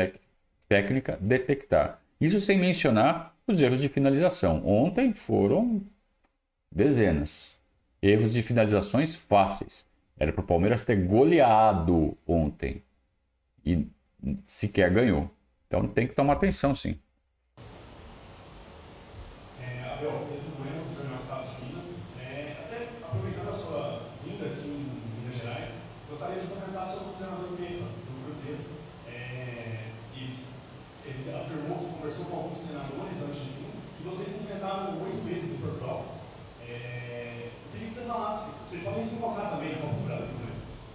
técnica 0.67 1.17
detectar. 1.19 1.99
Isso 2.19 2.39
sem 2.39 2.59
mencionar 2.59 3.35
os 3.47 3.61
erros 3.61 3.81
de 3.81 3.89
finalização. 3.89 4.65
Ontem 4.65 5.11
foram 5.11 5.81
dezenas. 6.71 7.59
Erros 8.01 8.33
de 8.33 8.41
finalizações 8.43 9.15
fáceis. 9.15 9.85
Era 10.19 10.31
para 10.31 10.43
o 10.43 10.47
Palmeiras 10.47 10.83
ter 10.83 10.95
goleado 11.07 12.15
ontem. 12.27 12.83
E 13.65 13.87
sequer 14.45 14.91
ganhou. 14.91 15.29
Então 15.67 15.87
tem 15.87 16.07
que 16.07 16.13
tomar 16.13 16.33
atenção, 16.33 16.75
sim. 16.75 16.99
podem 38.91 39.05
se 39.05 39.15
focar 39.15 39.51
também 39.51 39.75
no 39.75 39.81
Copa 39.81 39.95
do 39.95 40.05
Brasil, 40.05 40.35
né? 40.35 40.51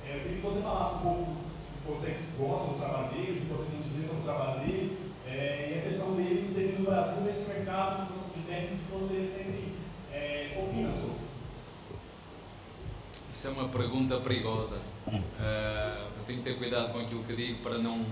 É, 0.07 0.17
eu 0.17 0.21
queria 0.21 0.37
que 0.37 0.43
você 0.43 0.61
falasse 0.61 0.95
um 0.97 0.99
pouco 0.99 1.27
se 1.63 1.89
você 1.89 2.19
gosta 2.39 2.73
do 2.73 2.79
trabalho 2.79 3.09
dele, 3.09 3.41
o 3.41 3.47
que 3.47 3.53
você 3.53 3.71
tem 3.71 3.81
a 3.81 3.83
dizer 3.83 4.07
sobre 4.07 4.21
o 4.21 4.25
trabalho 4.25 4.61
dele, 4.61 4.99
é, 5.27 5.73
e 5.73 5.79
a 5.79 5.83
questão 5.83 6.15
dele 6.15 6.47
de 6.47 6.55
ter 6.55 6.79
no 6.79 6.85
Brasil 6.85 7.23
nesse 7.23 7.49
mercado 7.49 8.13
de 8.13 8.43
técnicos 8.43 8.79
que 8.81 8.93
você 8.93 9.27
sempre 9.27 9.75
é, 10.13 10.59
opina 10.63 10.93
sobre. 10.93 11.27
Isso 13.33 13.49
é 13.49 13.51
uma 13.51 13.65
pergunta 13.77 14.19
perigosa. 14.19 14.79
Uh, 15.07 15.21
eu 16.19 16.25
tenho 16.27 16.39
que 16.39 16.45
ter 16.45 16.57
cuidado 16.57 16.93
com 16.93 17.01
aquilo 17.01 17.23
que 17.25 17.37
digo 17.37 17.63
para 17.63 17.79
não. 17.79 18.05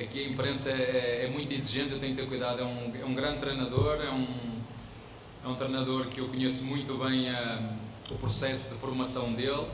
Aqui 0.00 0.24
a 0.24 0.28
imprensa 0.28 0.70
é, 0.70 1.24
é 1.24 1.30
muito 1.30 1.52
exigente, 1.52 1.92
eu 1.92 1.98
tenho 1.98 2.14
que 2.14 2.22
ter 2.22 2.28
cuidado. 2.28 2.60
É 2.60 2.64
um, 2.64 2.92
é 2.94 3.04
um 3.04 3.14
grande 3.14 3.40
treinador, 3.40 4.00
é 4.00 4.10
um 4.10 4.56
é 5.46 5.48
um 5.48 5.54
treinador 5.54 6.06
que 6.06 6.20
eu 6.20 6.26
conheço 6.26 6.64
muito 6.64 6.98
bem 6.98 7.30
uh, 7.30 7.68
o 8.10 8.16
processo 8.16 8.74
de 8.74 8.80
formação 8.80 9.32
dele. 9.32 9.68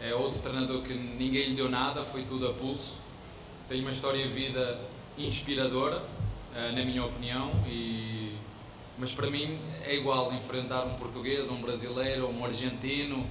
É 0.00 0.14
outro 0.14 0.40
treinador 0.40 0.82
que 0.82 0.94
ninguém 0.94 1.48
lhe 1.48 1.54
deu 1.56 1.68
nada, 1.68 2.04
foi 2.04 2.22
tudo 2.22 2.46
a 2.46 2.52
pulso. 2.52 2.98
Tem 3.68 3.80
uma 3.80 3.90
história 3.90 4.24
de 4.24 4.32
vida 4.32 4.80
inspiradora, 5.18 5.98
uh, 5.98 6.76
na 6.76 6.84
minha 6.84 7.04
opinião, 7.04 7.50
e... 7.66 8.34
mas 8.98 9.14
para 9.14 9.30
mim 9.30 9.58
é 9.84 9.94
igual 9.96 10.32
enfrentar 10.32 10.84
um 10.84 10.94
português, 10.94 11.50
um 11.50 11.60
brasileiro, 11.60 12.28
um 12.28 12.44
argentino, 12.44 13.26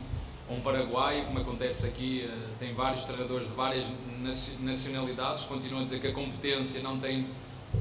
um 0.50 0.60
paraguaio, 0.62 1.26
como 1.26 1.40
acontece 1.40 1.88
aqui. 1.88 2.28
Uh, 2.28 2.50
tem 2.60 2.74
vários 2.74 3.06
treinadores 3.06 3.48
de 3.48 3.54
várias 3.54 3.86
nacionalidades. 4.60 5.46
Continuo 5.46 5.80
a 5.80 5.84
dizer 5.84 6.00
que 6.00 6.08
a 6.08 6.14
competência 6.14 6.82
não 6.82 7.00
tem 7.00 7.28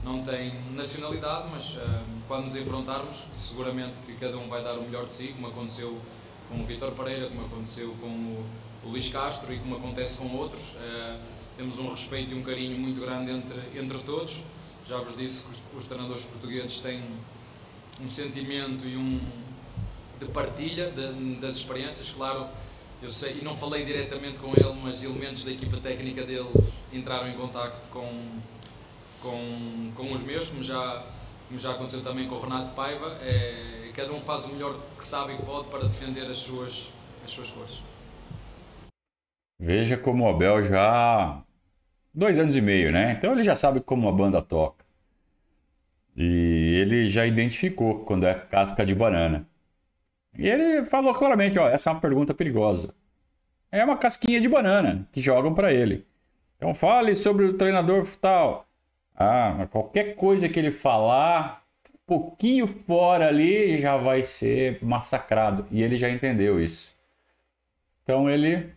não 0.03 0.23
tem 0.23 0.55
nacionalidade, 0.73 1.49
mas 1.53 1.75
uh, 1.75 1.81
quando 2.27 2.47
nos 2.47 2.57
enfrentarmos, 2.57 3.27
seguramente 3.35 3.99
que 4.07 4.15
cada 4.15 4.39
um 4.39 4.49
vai 4.49 4.63
dar 4.63 4.79
o 4.79 4.83
melhor 4.83 5.05
de 5.05 5.13
si, 5.13 5.29
como 5.29 5.49
aconteceu 5.49 5.99
com 6.49 6.61
o 6.61 6.65
Vitor 6.65 6.93
Pereira, 6.93 7.29
como 7.29 7.45
aconteceu 7.45 7.95
com 8.01 8.07
o, 8.07 8.47
o 8.85 8.89
Luís 8.89 9.11
Castro 9.11 9.53
e 9.53 9.59
como 9.59 9.77
acontece 9.77 10.17
com 10.17 10.35
outros. 10.35 10.75
Uh, 10.75 11.19
temos 11.57 11.79
um 11.79 11.91
respeito 11.91 12.33
e 12.33 12.35
um 12.35 12.43
carinho 12.43 12.79
muito 12.79 13.01
grande 13.01 13.33
entre, 13.33 13.79
entre 13.79 13.99
todos. 13.99 14.43
Já 14.87 14.99
vos 14.99 15.17
disse 15.17 15.45
que 15.45 15.51
os, 15.51 15.63
os 15.77 15.87
treinadores 15.87 16.25
portugueses 16.25 16.81
têm 16.81 17.03
um 18.01 18.09
sentimento 18.09 18.87
e 18.87 18.97
um 18.97 19.21
de 20.21 20.27
partilha 20.27 20.91
de, 20.91 21.37
das 21.37 21.57
experiências, 21.57 22.13
claro. 22.13 22.47
Eu 23.03 23.11
sei, 23.11 23.39
e 23.41 23.45
não 23.45 23.57
falei 23.57 23.85
diretamente 23.85 24.39
com 24.39 24.53
ele, 24.53 24.73
mas 24.81 25.03
elementos 25.03 25.45
da 25.45 25.51
equipa 25.51 25.79
técnica 25.79 26.25
dele 26.25 26.49
entraram 26.93 27.29
em 27.29 27.35
contacto 27.35 27.89
com 27.91 28.41
com, 29.23 29.93
com 29.95 30.13
os 30.13 30.25
meus, 30.25 30.51
como 30.51 30.63
já, 30.63 31.05
como 31.47 31.59
já 31.59 31.71
aconteceu 31.71 32.03
também 32.03 32.29
com 32.29 32.35
o 32.35 32.41
Renato 32.41 32.75
Paiva. 32.75 33.17
É, 33.23 33.91
cada 33.95 34.13
um 34.13 34.21
faz 34.21 34.47
o 34.47 34.53
melhor 34.53 34.79
que 34.99 35.05
sabe 35.05 35.35
e 35.35 35.39
pode 35.39 35.69
para 35.69 35.85
defender 35.85 36.29
as 36.29 36.39
suas, 36.39 36.91
as 37.25 37.31
suas 37.31 37.51
cores. 37.53 37.81
Veja 39.59 39.97
como 39.97 40.25
o 40.25 40.29
Abel 40.29 40.65
já. 40.65 41.41
Dois 42.13 42.39
anos 42.39 42.57
e 42.57 42.61
meio, 42.61 42.93
né? 42.93 43.13
Então 43.13 43.33
ele 43.33 43.43
já 43.43 43.57
sabe 43.57 43.81
como 43.81 44.09
a 44.09 44.13
banda 44.13 44.43
toca. 44.43 44.85
E 46.17 46.75
ele 46.81 47.09
já 47.09 47.27
identificou 47.27 48.01
quando 48.05 48.27
é 48.27 48.35
casca 48.35 48.85
de 48.85 48.95
banana. 48.95 49.47
E 50.37 50.49
ele 50.49 50.85
falou 50.85 51.13
claramente: 51.15 51.59
ó, 51.59 51.69
essa 51.69 51.91
é 51.91 51.93
uma 51.93 52.01
pergunta 52.01 52.35
perigosa. 52.35 52.95
É 53.71 53.85
uma 53.85 53.97
casquinha 53.97 54.41
de 54.41 54.49
banana 54.49 55.09
que 55.13 55.21
jogam 55.21 55.55
para 55.55 55.73
ele. 55.73 56.07
Então 56.57 56.75
fale 56.75 57.15
sobre 57.15 57.47
o 57.47 57.55
treinador 57.55 58.07
tal. 58.21 58.67
Ah, 59.17 59.67
qualquer 59.71 60.15
coisa 60.15 60.49
que 60.49 60.59
ele 60.59 60.71
falar, 60.71 61.65
um 61.95 61.99
pouquinho 62.07 62.67
fora 62.67 63.29
ali, 63.29 63.79
já 63.79 63.97
vai 63.97 64.23
ser 64.23 64.83
massacrado. 64.83 65.67
E 65.71 65.83
ele 65.83 65.97
já 65.97 66.11
entendeu 66.11 66.63
isso. 66.63 66.95
Então 68.03 68.29
ele, 68.29 68.73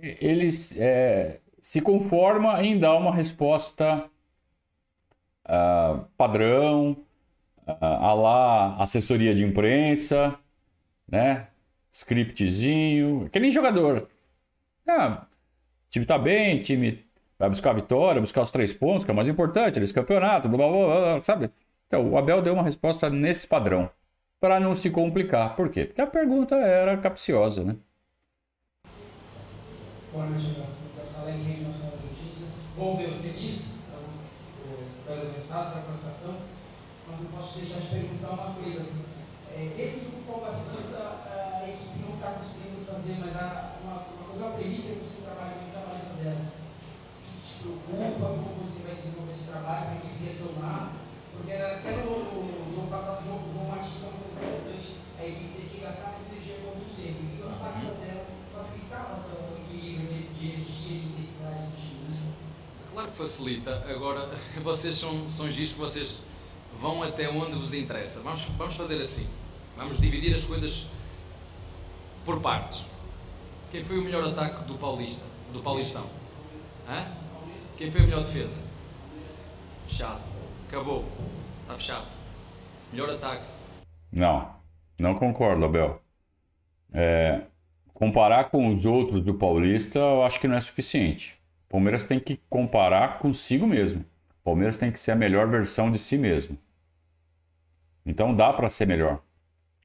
ele 0.00 0.48
é, 0.76 1.40
se 1.60 1.80
conforma 1.80 2.62
em 2.62 2.78
dar 2.78 2.96
uma 2.96 3.14
resposta 3.14 4.10
uh, 5.46 6.04
padrão, 6.16 6.96
uh, 7.66 7.72
a 7.80 8.14
lá 8.14 8.76
assessoria 8.76 9.34
de 9.34 9.44
imprensa, 9.44 10.38
né? 11.08 11.48
Scriptzinho, 11.90 13.28
que 13.32 13.40
nem 13.40 13.50
jogador. 13.50 14.08
Ah, 14.86 15.26
time 15.88 16.04
tá 16.04 16.18
bem, 16.18 16.60
time 16.60 17.04
vai 17.38 17.48
buscar 17.48 17.70
a 17.70 17.74
vitória, 17.74 18.20
buscar 18.20 18.42
os 18.42 18.50
três 18.50 18.72
pontos, 18.72 19.04
que 19.04 19.10
é 19.10 19.12
o 19.12 19.16
mais 19.16 19.28
importante, 19.28 19.78
eles 19.78 19.92
campeonato, 19.92 20.48
blá, 20.48 20.58
blá, 20.58 20.68
blá, 20.68 21.00
blá, 21.00 21.20
sabe? 21.20 21.50
Então, 21.86 22.10
o 22.10 22.18
Abel 22.18 22.42
deu 22.42 22.54
uma 22.54 22.62
resposta 22.62 23.08
nesse 23.08 23.46
padrão, 23.46 23.90
para 24.40 24.60
não 24.60 24.74
se 24.74 24.90
complicar. 24.90 25.56
Por 25.56 25.68
quê? 25.68 25.84
Porque 25.84 26.00
a 26.00 26.06
pergunta 26.06 26.56
era 26.56 26.96
capciosa, 26.96 27.64
né? 27.64 27.76
Boa 30.12 30.26
noite, 30.26 30.56
ver 32.98 33.10
feliz 33.22 33.65
pelo 35.16 35.32
resultado 35.32 35.74
da 35.74 35.80
classificação, 35.80 36.36
mas 37.08 37.20
não 37.20 37.30
posso 37.32 37.58
deixar 37.58 37.80
de 37.80 37.88
perguntar 37.88 38.36
uma 38.36 38.52
coisa. 38.52 38.84
É, 39.56 39.72
jogo 39.72 40.04
com 40.12 40.32
Palma 40.32 40.52
Santa, 40.52 41.24
a 41.24 41.64
equipe 41.64 42.04
não 42.04 42.20
está 42.20 42.36
conseguindo 42.36 42.84
fazer, 42.84 43.16
mas 43.16 43.32
uma, 43.80 44.04
uma 44.12 44.28
coisa, 44.28 44.44
uma 44.44 44.56
premissa 44.56 45.00
que 45.00 45.08
você 45.08 45.22
trabalha 45.24 45.56
muito 45.56 45.72
a 45.72 45.88
mais 45.88 46.04
a 46.04 46.12
zero 46.12 46.56
preocupa 47.56 48.26
como 48.28 48.60
você 48.60 48.84
vai 48.84 48.94
desenvolver 48.94 49.32
esse 49.32 49.48
trabalho, 49.48 49.96
para 49.96 50.00
que 50.04 50.22
retomar, 50.22 50.92
porque 51.32 51.52
até 51.52 51.90
no, 52.04 52.70
jogo 52.70 52.88
passado, 52.88 53.22
o 53.22 53.24
jogo, 53.24 53.48
o 53.48 53.52
João 53.54 53.68
Martins 53.72 53.96
foi 53.96 54.12
muito 54.12 54.36
interessante, 54.36 55.00
a 55.18 55.24
equipe 55.24 55.56
teve 55.56 55.68
que 55.72 55.80
gastar 55.80 56.12
mais 56.12 56.28
energia 56.28 56.60
como 56.60 56.84
sempre, 56.84 57.24
e 57.32 57.42
o 57.42 57.48
Paris 57.56 57.88
a 57.88 57.94
zero 57.96 58.20
facilitava 58.52 59.24
o 59.24 59.56
equilíbrio 59.56 60.28
de 60.36 60.44
energia, 60.44 61.00
de 61.00 61.06
intensidade 61.08 61.72
do. 61.72 61.80
Né? 61.80 61.95
Claro 62.96 63.10
que 63.10 63.18
facilita, 63.18 63.84
agora 63.90 64.30
vocês 64.64 64.96
são, 64.96 65.28
são 65.28 65.50
giros 65.50 65.74
que 65.74 65.78
vocês 65.78 66.18
vão 66.80 67.02
até 67.02 67.28
onde 67.28 67.52
vos 67.52 67.74
interessa. 67.74 68.22
Vamos, 68.22 68.44
vamos 68.56 68.74
fazer 68.74 68.98
assim, 69.02 69.28
vamos 69.76 70.00
dividir 70.00 70.34
as 70.34 70.46
coisas 70.46 70.86
por 72.24 72.40
partes. 72.40 72.86
Quem 73.70 73.82
foi 73.82 73.98
o 73.98 74.02
melhor 74.02 74.24
ataque 74.24 74.64
do 74.64 74.78
Paulista, 74.78 75.22
do 75.52 75.60
Paulistão? 75.60 76.06
Hã? 76.88 77.06
Quem 77.76 77.90
foi 77.90 78.00
a 78.00 78.04
melhor 78.04 78.24
defesa? 78.24 78.62
Fechado. 79.86 80.22
Acabou. 80.66 81.04
Está 81.64 81.76
fechado. 81.76 82.06
Melhor 82.90 83.10
ataque. 83.10 83.44
Não, 84.10 84.56
não 84.98 85.14
concordo, 85.14 85.66
Abel. 85.66 86.00
É, 86.94 87.42
comparar 87.92 88.44
com 88.44 88.70
os 88.70 88.86
outros 88.86 89.20
do 89.20 89.34
Paulista, 89.34 89.98
eu 89.98 90.22
acho 90.22 90.40
que 90.40 90.48
não 90.48 90.56
é 90.56 90.60
suficiente. 90.62 91.36
Palmeiras 91.68 92.04
tem 92.04 92.18
que 92.20 92.40
comparar 92.48 93.18
consigo 93.18 93.66
mesmo. 93.66 94.04
Palmeiras 94.44 94.76
tem 94.76 94.92
que 94.92 94.98
ser 94.98 95.12
a 95.12 95.16
melhor 95.16 95.48
versão 95.48 95.90
de 95.90 95.98
si 95.98 96.16
mesmo. 96.16 96.56
Então 98.04 98.34
dá 98.34 98.52
para 98.52 98.68
ser 98.68 98.86
melhor. 98.86 99.20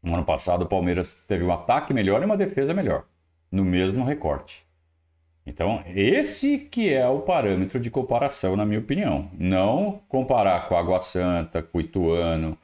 No 0.03 0.13
ano 0.13 0.25
passado, 0.25 0.63
o 0.63 0.67
Palmeiras 0.67 1.13
teve 1.27 1.43
um 1.43 1.51
ataque 1.51 1.93
melhor 1.93 2.21
e 2.21 2.25
uma 2.25 2.37
defesa 2.37 2.73
melhor, 2.73 3.05
no 3.51 3.63
mesmo 3.63 4.03
recorte. 4.03 4.65
Então, 5.45 5.83
esse 5.87 6.57
que 6.57 6.93
é 6.93 7.07
o 7.07 7.21
parâmetro 7.21 7.79
de 7.79 7.89
comparação, 7.89 8.55
na 8.55 8.65
minha 8.65 8.79
opinião. 8.79 9.29
Não 9.33 10.01
comparar 10.07 10.67
com 10.67 10.75
a 10.75 10.79
Água 10.79 11.01
Santa, 11.01 11.63
com 11.63 11.77
o 11.77 11.81
Ituano, 11.81 12.57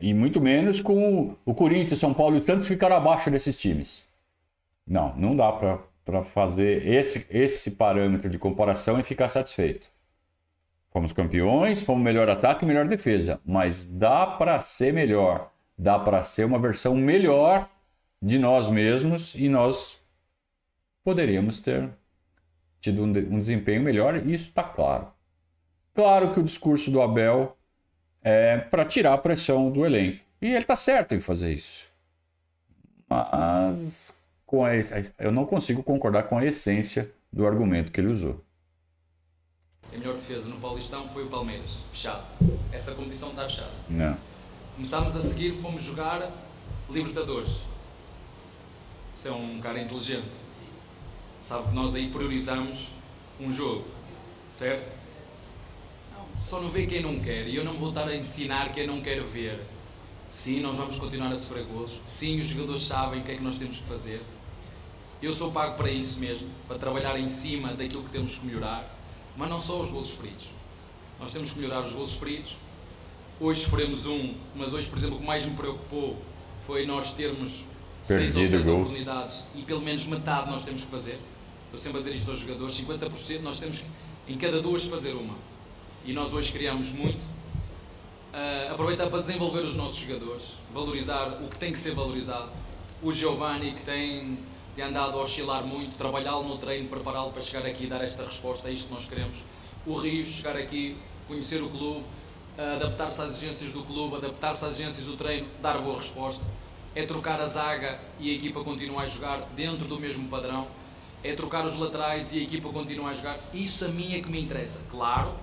e 0.00 0.12
muito 0.14 0.40
menos 0.40 0.80
com 0.80 1.36
o 1.44 1.54
Corinthians, 1.54 1.98
São 1.98 2.14
Paulo 2.14 2.36
e 2.36 2.38
os 2.38 2.44
Santos 2.44 2.66
ficaram 2.66 2.96
abaixo 2.96 3.30
desses 3.30 3.60
times. 3.60 4.04
Não, 4.86 5.14
não 5.16 5.36
dá 5.36 5.52
para 5.52 5.78
fazer 6.24 6.86
esse, 6.86 7.26
esse 7.30 7.72
parâmetro 7.72 8.28
de 8.28 8.38
comparação 8.38 8.98
e 8.98 9.04
ficar 9.04 9.28
satisfeito. 9.28 9.90
Fomos 10.90 11.12
campeões, 11.12 11.82
fomos 11.82 12.02
melhor 12.02 12.28
ataque 12.28 12.64
e 12.64 12.68
melhor 12.68 12.86
defesa, 12.86 13.40
mas 13.44 13.84
dá 13.84 14.26
para 14.26 14.60
ser 14.60 14.92
melhor, 14.92 15.50
dá 15.78 15.98
para 15.98 16.22
ser 16.22 16.44
uma 16.44 16.58
versão 16.58 16.94
melhor 16.94 17.70
de 18.20 18.38
nós 18.38 18.68
mesmos 18.68 19.34
e 19.34 19.48
nós 19.48 20.02
poderíamos 21.02 21.60
ter 21.60 21.88
tido 22.80 23.04
um, 23.04 23.38
desempenho 23.38 23.80
melhor, 23.80 24.16
isso 24.26 24.48
está 24.48 24.62
claro. 24.62 25.12
Claro 25.94 26.32
que 26.32 26.40
o 26.40 26.42
discurso 26.42 26.90
do 26.90 27.00
Abel 27.00 27.56
é 28.22 28.58
para 28.58 28.84
tirar 28.84 29.14
a 29.14 29.18
pressão 29.18 29.70
do 29.70 29.86
elenco. 29.86 30.20
E 30.40 30.46
ele 30.46 30.58
está 30.58 30.74
certo 30.74 31.14
em 31.14 31.20
fazer 31.20 31.54
isso. 31.54 31.88
Mas 33.08 34.20
com 34.52 34.66
a, 34.66 34.72
eu 35.18 35.32
não 35.32 35.46
consigo 35.46 35.82
concordar 35.82 36.24
com 36.24 36.36
a 36.36 36.44
essência 36.44 37.10
do 37.32 37.46
argumento 37.46 37.90
que 37.90 37.98
ele 37.98 38.08
usou. 38.08 38.44
A 39.90 39.96
melhor 39.96 40.12
defesa 40.12 40.50
no 40.50 40.56
Paulistão 40.56 41.08
foi 41.08 41.24
o 41.24 41.28
Palmeiras, 41.28 41.78
fechado. 41.90 42.26
Essa 42.70 42.92
competição 42.92 43.30
está 43.30 43.48
fechada. 43.48 43.72
Não. 43.88 44.14
Começámos 44.74 45.16
a 45.16 45.22
seguir, 45.22 45.54
fomos 45.62 45.82
jogar 45.82 46.30
Libertadores. 46.90 47.60
Você 49.14 49.30
é 49.30 49.32
um 49.32 49.58
cara 49.58 49.80
inteligente. 49.80 50.28
Sabe 51.40 51.68
que 51.68 51.74
nós 51.74 51.94
aí 51.94 52.10
priorizamos 52.10 52.90
um 53.40 53.50
jogo, 53.50 53.86
certo? 54.50 54.92
Só 56.38 56.60
não 56.60 56.68
vê 56.68 56.86
quem 56.86 57.02
não 57.02 57.18
quer 57.20 57.46
e 57.46 57.56
eu 57.56 57.64
não 57.64 57.72
vou 57.72 57.88
estar 57.88 58.06
a 58.06 58.14
ensinar 58.14 58.70
quem 58.74 58.86
não 58.86 59.00
quer 59.00 59.22
ver. 59.22 59.62
Sim, 60.28 60.60
nós 60.60 60.76
vamos 60.76 60.98
continuar 60.98 61.32
a 61.32 61.36
sofrer 61.36 61.64
golos. 61.64 62.02
Sim, 62.04 62.38
os 62.38 62.48
jogadores 62.48 62.82
sabem 62.82 63.20
o 63.20 63.24
que 63.24 63.32
é 63.32 63.36
que 63.36 63.42
nós 63.42 63.58
temos 63.58 63.78
que 63.78 63.86
fazer. 63.86 64.20
Eu 65.22 65.32
sou 65.32 65.52
pago 65.52 65.76
para 65.76 65.88
isso 65.88 66.18
mesmo, 66.18 66.48
para 66.66 66.76
trabalhar 66.76 67.16
em 67.16 67.28
cima 67.28 67.74
daquilo 67.74 68.02
que 68.02 68.10
temos 68.10 68.38
que 68.38 68.44
melhorar, 68.44 68.92
mas 69.36 69.48
não 69.48 69.60
só 69.60 69.80
os 69.80 69.90
golos 69.90 70.10
feridos. 70.10 70.46
Nós 71.20 71.32
temos 71.32 71.52
que 71.52 71.60
melhorar 71.60 71.84
os 71.84 71.92
golos 71.92 72.16
feridos. 72.16 72.56
Hoje 73.38 73.60
sofremos 73.60 74.06
um, 74.06 74.34
mas 74.56 74.74
hoje, 74.74 74.90
por 74.90 74.98
exemplo, 74.98 75.16
o 75.16 75.20
que 75.20 75.26
mais 75.26 75.46
me 75.46 75.54
preocupou 75.54 76.20
foi 76.66 76.84
nós 76.84 77.14
termos 77.14 77.64
seis 78.02 78.36
ou 78.36 78.44
sete 78.44 78.68
oportunidades 78.68 79.46
e 79.54 79.62
pelo 79.62 79.80
menos 79.80 80.06
metade 80.06 80.50
nós 80.50 80.64
temos 80.64 80.84
que 80.84 80.90
fazer. 80.90 81.20
Estou 81.66 81.78
sempre 81.78 81.98
a 81.98 82.02
dizer 82.02 82.16
isto 82.16 82.28
aos 82.28 82.40
jogadores: 82.40 82.74
50% 82.80 83.40
nós 83.42 83.60
temos 83.60 83.80
que, 83.80 83.88
em 84.32 84.36
cada 84.36 84.60
duas 84.60 84.84
fazer 84.84 85.12
uma. 85.12 85.36
E 86.04 86.12
nós 86.12 86.34
hoje 86.34 86.52
criamos 86.52 86.92
muito. 86.92 87.22
Uh, 88.32 88.72
aproveitar 88.72 89.08
para 89.08 89.20
desenvolver 89.20 89.60
os 89.60 89.76
nossos 89.76 89.98
jogadores, 89.98 90.54
valorizar 90.72 91.38
o 91.42 91.48
que 91.48 91.58
tem 91.58 91.70
que 91.70 91.78
ser 91.78 91.94
valorizado. 91.94 92.50
O 93.02 93.12
Giovanni, 93.12 93.72
que 93.72 93.84
tem, 93.84 94.38
tem 94.74 94.84
andado 94.84 95.18
a 95.18 95.22
oscilar 95.22 95.64
muito, 95.64 95.96
trabalhá-lo 95.96 96.48
no 96.48 96.56
treino, 96.56 96.88
prepará-lo 96.88 97.30
para 97.30 97.42
chegar 97.42 97.66
aqui 97.68 97.84
e 97.84 97.86
dar 97.86 98.02
esta 98.02 98.24
resposta, 98.24 98.68
é 98.68 98.72
isto 98.72 98.88
que 98.88 98.94
nós 98.94 99.06
queremos. 99.06 99.44
O 99.86 99.96
Rios, 99.96 100.28
chegar 100.28 100.56
aqui, 100.56 100.96
conhecer 101.26 101.62
o 101.62 101.68
clube, 101.68 102.04
adaptar-se 102.56 103.20
às 103.20 103.30
exigências 103.30 103.72
do 103.72 103.82
clube, 103.82 104.16
adaptar-se 104.16 104.64
às 104.64 104.72
exigências 104.72 105.06
do 105.06 105.16
treino, 105.16 105.46
dar 105.60 105.78
boa 105.78 105.98
resposta. 105.98 106.44
É 106.94 107.06
trocar 107.06 107.40
a 107.40 107.46
zaga 107.46 107.98
e 108.18 108.30
a 108.30 108.34
equipa 108.34 108.62
continuar 108.62 109.02
a 109.02 109.06
jogar 109.06 109.40
dentro 109.56 109.86
do 109.86 109.98
mesmo 109.98 110.28
padrão. 110.28 110.66
É 111.24 111.34
trocar 111.34 111.64
os 111.64 111.76
laterais 111.78 112.34
e 112.34 112.40
a 112.40 112.42
equipa 112.42 112.68
continuar 112.68 113.10
a 113.10 113.14
jogar. 113.14 113.40
Isso 113.54 113.84
a 113.84 113.88
mim 113.88 114.14
é 114.14 114.20
que 114.20 114.30
me 114.30 114.40
interessa. 114.40 114.82
Claro, 114.90 115.34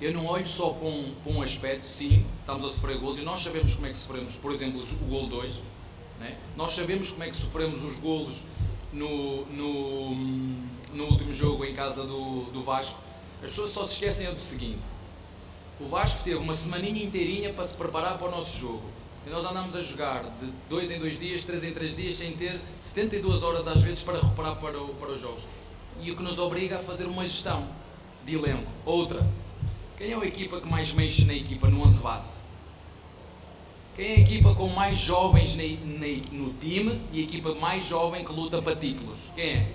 eu 0.00 0.12
não 0.12 0.26
olho 0.26 0.46
só 0.46 0.70
para 0.70 0.88
um, 0.88 1.14
para 1.22 1.32
um 1.32 1.42
aspecto, 1.42 1.84
sim, 1.84 2.24
estamos 2.40 2.64
a 2.64 2.68
sofrer 2.68 2.98
golos 2.98 3.18
e 3.18 3.22
nós 3.22 3.40
sabemos 3.40 3.74
como 3.74 3.86
é 3.86 3.90
que 3.90 3.98
sofremos, 3.98 4.34
por 4.36 4.52
exemplo, 4.52 4.80
o 4.80 5.04
gol 5.06 5.26
2. 5.26 5.54
Né? 6.20 6.36
Nós 6.56 6.72
sabemos 6.72 7.10
como 7.10 7.24
é 7.24 7.30
que 7.30 7.36
sofremos 7.36 7.84
os 7.84 7.98
golos 7.98 8.42
no, 8.92 9.46
no, 9.46 10.14
no 10.92 11.04
último 11.04 11.32
jogo 11.32 11.64
em 11.64 11.74
casa 11.74 12.04
do, 12.04 12.44
do 12.52 12.62
Vasco. 12.62 13.00
As 13.42 13.50
pessoas 13.50 13.70
só 13.70 13.84
se 13.84 13.94
esquecem 13.94 14.32
do 14.32 14.38
seguinte: 14.38 14.82
o 15.80 15.86
Vasco 15.86 16.22
teve 16.22 16.36
uma 16.36 16.54
semaninha 16.54 17.04
inteirinha 17.04 17.52
para 17.52 17.64
se 17.64 17.76
preparar 17.76 18.18
para 18.18 18.28
o 18.28 18.30
nosso 18.30 18.58
jogo. 18.58 18.82
E 19.26 19.30
nós 19.30 19.44
andamos 19.44 19.76
a 19.76 19.80
jogar 19.80 20.24
de 20.40 20.52
dois 20.68 20.90
em 20.90 20.98
dois 20.98 21.18
dias, 21.18 21.44
três 21.44 21.62
em 21.64 21.72
três 21.72 21.96
dias, 21.96 22.16
sem 22.16 22.32
ter 22.32 22.60
72 22.80 23.42
horas 23.42 23.68
às 23.68 23.80
vezes 23.80 24.02
para 24.02 24.20
recuperar 24.20 24.56
para, 24.56 24.80
o, 24.80 24.88
para 24.94 25.12
os 25.12 25.20
jogos. 25.20 25.44
E 26.00 26.10
o 26.10 26.16
que 26.16 26.22
nos 26.22 26.38
obriga 26.38 26.76
a 26.76 26.78
fazer 26.80 27.04
uma 27.04 27.24
gestão 27.24 27.66
de 28.24 28.34
elenco. 28.34 28.70
Outra, 28.84 29.24
quem 29.96 30.10
é 30.10 30.16
a 30.16 30.24
equipa 30.24 30.60
que 30.60 30.68
mais 30.68 30.92
mexe 30.92 31.24
na 31.24 31.34
equipa 31.34 31.68
no 31.68 31.82
11 31.82 32.02
base? 32.02 32.41
Quem 33.94 34.06
é 34.06 34.14
a 34.16 34.20
equipa 34.20 34.54
com 34.54 34.68
mais 34.68 34.96
jovens 34.98 35.56
no 35.56 36.52
time 36.54 37.00
e 37.12 37.20
a 37.20 37.22
equipa 37.22 37.54
mais 37.54 37.84
jovem 37.84 38.24
que 38.24 38.32
luta 38.32 38.62
para 38.62 38.74
títulos? 38.74 39.18
Quem 39.34 39.44
é? 39.44 39.66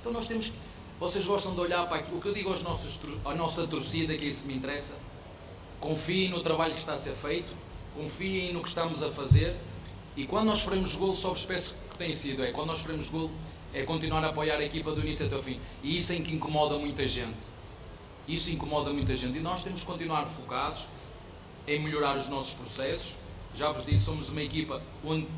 Então 0.00 0.12
nós 0.12 0.28
temos 0.28 0.52
vocês 1.00 1.26
gostam 1.26 1.54
de 1.54 1.60
olhar 1.60 1.88
para 1.88 2.00
aquilo. 2.00 2.18
O 2.18 2.20
que 2.20 2.28
eu 2.28 2.34
digo 2.34 2.50
aos 2.50 2.62
nossos, 2.62 3.00
à 3.24 3.34
nossa 3.34 3.66
torcida, 3.66 4.14
que 4.16 4.26
isso 4.26 4.46
me 4.46 4.54
interessa, 4.54 4.98
confiem 5.80 6.28
no 6.28 6.42
trabalho 6.42 6.74
que 6.74 6.80
está 6.80 6.92
a 6.92 6.96
ser 6.96 7.14
feito, 7.14 7.50
confiem 7.96 8.52
no 8.52 8.62
que 8.62 8.68
estamos 8.68 9.02
a 9.02 9.10
fazer 9.10 9.56
e 10.16 10.26
quando 10.26 10.46
nós 10.46 10.60
faremos 10.60 10.94
gol, 10.94 11.14
só 11.14 11.30
vos 11.30 11.44
peço 11.44 11.74
que 11.90 11.96
tem 11.96 12.12
sido, 12.12 12.44
é 12.44 12.52
quando 12.52 12.68
nós 12.68 12.80
faremos 12.80 13.08
gol, 13.08 13.30
é 13.72 13.82
continuar 13.82 14.22
a 14.24 14.28
apoiar 14.28 14.56
a 14.56 14.64
equipa 14.64 14.92
do 14.92 15.00
início 15.00 15.26
até 15.26 15.34
o 15.34 15.42
fim. 15.42 15.58
E 15.82 15.96
isso 15.96 16.12
é 16.12 16.16
em 16.16 16.22
que 16.22 16.34
incomoda 16.34 16.76
muita 16.78 17.06
gente. 17.06 17.42
Isso 18.28 18.52
incomoda 18.52 18.92
muita 18.92 19.14
gente. 19.16 19.38
E 19.38 19.40
nós 19.40 19.64
temos 19.64 19.80
que 19.80 19.86
continuar 19.86 20.26
focados 20.26 20.88
em 21.70 21.80
melhorar 21.80 22.16
os 22.16 22.28
nossos 22.28 22.54
processos. 22.54 23.16
Já 23.54 23.70
vos 23.70 23.86
disse, 23.86 24.04
somos 24.04 24.30
uma 24.30 24.42
equipa 24.42 24.82
onde 25.04 25.28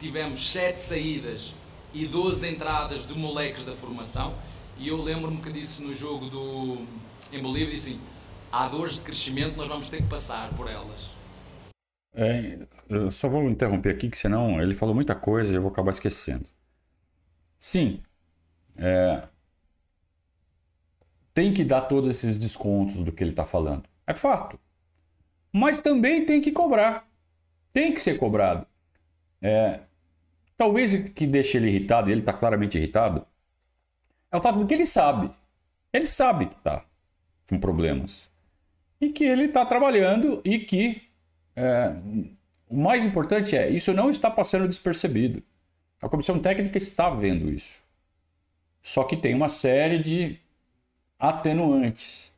tivemos 0.00 0.50
7 0.50 0.78
saídas 0.80 1.54
e 1.94 2.06
12 2.06 2.48
entradas 2.48 3.06
de 3.06 3.16
moleques 3.16 3.64
da 3.64 3.72
formação. 3.72 4.34
E 4.76 4.88
eu 4.88 5.00
lembro-me 5.00 5.40
que 5.40 5.52
disse 5.52 5.82
no 5.82 5.94
jogo 5.94 6.28
do, 6.28 6.84
em 7.32 7.40
Bolívia, 7.40 7.74
disse 7.74 7.92
assim, 7.92 8.00
há 8.50 8.68
dores 8.68 8.96
de 8.96 9.02
crescimento, 9.02 9.56
nós 9.56 9.68
vamos 9.68 9.88
ter 9.88 10.02
que 10.02 10.08
passar 10.08 10.50
por 10.54 10.68
elas. 10.68 11.10
É, 12.12 12.66
eu 12.88 13.10
só 13.10 13.28
vou 13.28 13.48
interromper 13.48 13.90
aqui, 13.90 14.10
que 14.10 14.18
senão 14.18 14.60
ele 14.60 14.74
falou 14.74 14.94
muita 14.94 15.14
coisa 15.14 15.52
e 15.52 15.56
eu 15.56 15.62
vou 15.62 15.70
acabar 15.70 15.92
esquecendo. 15.92 16.46
Sim, 17.56 18.02
é, 18.76 19.28
tem 21.32 21.52
que 21.52 21.64
dar 21.64 21.82
todos 21.82 22.10
esses 22.10 22.36
descontos 22.36 23.02
do 23.02 23.12
que 23.12 23.22
ele 23.22 23.30
está 23.30 23.44
falando. 23.44 23.88
É 24.06 24.14
fato. 24.14 24.58
Mas 25.56 25.78
também 25.78 26.26
tem 26.26 26.38
que 26.38 26.52
cobrar. 26.52 27.08
Tem 27.72 27.90
que 27.90 27.98
ser 27.98 28.18
cobrado. 28.18 28.66
É, 29.40 29.80
talvez 30.54 30.92
o 30.92 31.04
que 31.04 31.26
deixe 31.26 31.56
ele 31.56 31.68
irritado, 31.68 32.10
e 32.10 32.12
ele 32.12 32.20
está 32.20 32.34
claramente 32.34 32.76
irritado, 32.76 33.26
é 34.30 34.36
o 34.36 34.40
fato 34.42 34.58
de 34.58 34.66
que 34.66 34.74
ele 34.74 34.84
sabe. 34.84 35.30
Ele 35.90 36.06
sabe 36.06 36.44
que 36.44 36.56
está 36.56 36.84
com 37.48 37.58
problemas. 37.58 38.30
E 39.00 39.08
que 39.08 39.24
ele 39.24 39.44
está 39.44 39.64
trabalhando 39.64 40.42
e 40.44 40.58
que 40.58 41.00
é, 41.56 41.90
o 42.68 42.76
mais 42.76 43.06
importante 43.06 43.56
é, 43.56 43.70
isso 43.70 43.94
não 43.94 44.10
está 44.10 44.30
passando 44.30 44.68
despercebido. 44.68 45.42
A 46.02 46.08
comissão 46.10 46.38
técnica 46.38 46.76
está 46.76 47.08
vendo 47.08 47.48
isso. 47.48 47.82
Só 48.82 49.04
que 49.04 49.16
tem 49.16 49.34
uma 49.34 49.48
série 49.48 50.02
de 50.02 50.38
atenuantes. 51.18 52.30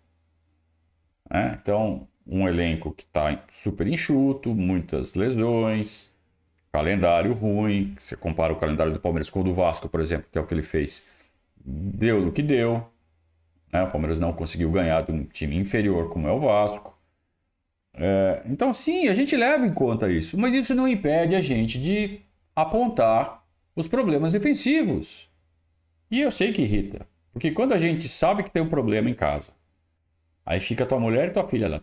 Né? 1.28 1.58
Então, 1.60 2.06
um 2.28 2.46
elenco 2.46 2.92
que 2.92 3.02
está 3.02 3.42
super 3.48 3.86
enxuto, 3.86 4.54
muitas 4.54 5.14
lesões, 5.14 6.12
calendário 6.70 7.32
ruim. 7.32 7.94
Você 7.96 8.14
compara 8.14 8.52
o 8.52 8.56
calendário 8.56 8.92
do 8.92 9.00
Palmeiras 9.00 9.30
com 9.30 9.40
o 9.40 9.44
do 9.44 9.52
Vasco, 9.52 9.88
por 9.88 10.00
exemplo, 10.00 10.28
que 10.30 10.38
é 10.38 10.40
o 10.40 10.46
que 10.46 10.54
ele 10.54 10.62
fez 10.62 11.06
deu 11.64 12.20
no 12.20 12.32
que 12.32 12.42
deu. 12.42 12.86
Né? 13.72 13.82
O 13.82 13.90
Palmeiras 13.90 14.18
não 14.18 14.32
conseguiu 14.32 14.70
ganhar 14.70 15.02
de 15.02 15.12
um 15.12 15.24
time 15.24 15.56
inferior 15.56 16.08
como 16.08 16.28
é 16.28 16.32
o 16.32 16.40
Vasco. 16.40 16.96
É, 17.94 18.42
então, 18.46 18.72
sim, 18.72 19.08
a 19.08 19.14
gente 19.14 19.36
leva 19.36 19.66
em 19.66 19.72
conta 19.72 20.10
isso, 20.10 20.38
mas 20.38 20.54
isso 20.54 20.74
não 20.74 20.86
impede 20.86 21.34
a 21.34 21.40
gente 21.40 21.80
de 21.80 22.20
apontar 22.54 23.44
os 23.74 23.88
problemas 23.88 24.32
defensivos. 24.32 25.28
E 26.10 26.20
eu 26.20 26.30
sei 26.30 26.52
que 26.52 26.62
irrita, 26.62 27.06
porque 27.32 27.50
quando 27.50 27.72
a 27.72 27.78
gente 27.78 28.08
sabe 28.08 28.42
que 28.42 28.50
tem 28.50 28.62
um 28.62 28.68
problema 28.68 29.10
em 29.10 29.14
casa, 29.14 29.52
aí 30.48 30.60
fica 30.60 30.86
tua 30.86 30.98
mulher 30.98 31.28
e 31.28 31.30
tua 31.30 31.46
filha 31.46 31.68
lá, 31.68 31.82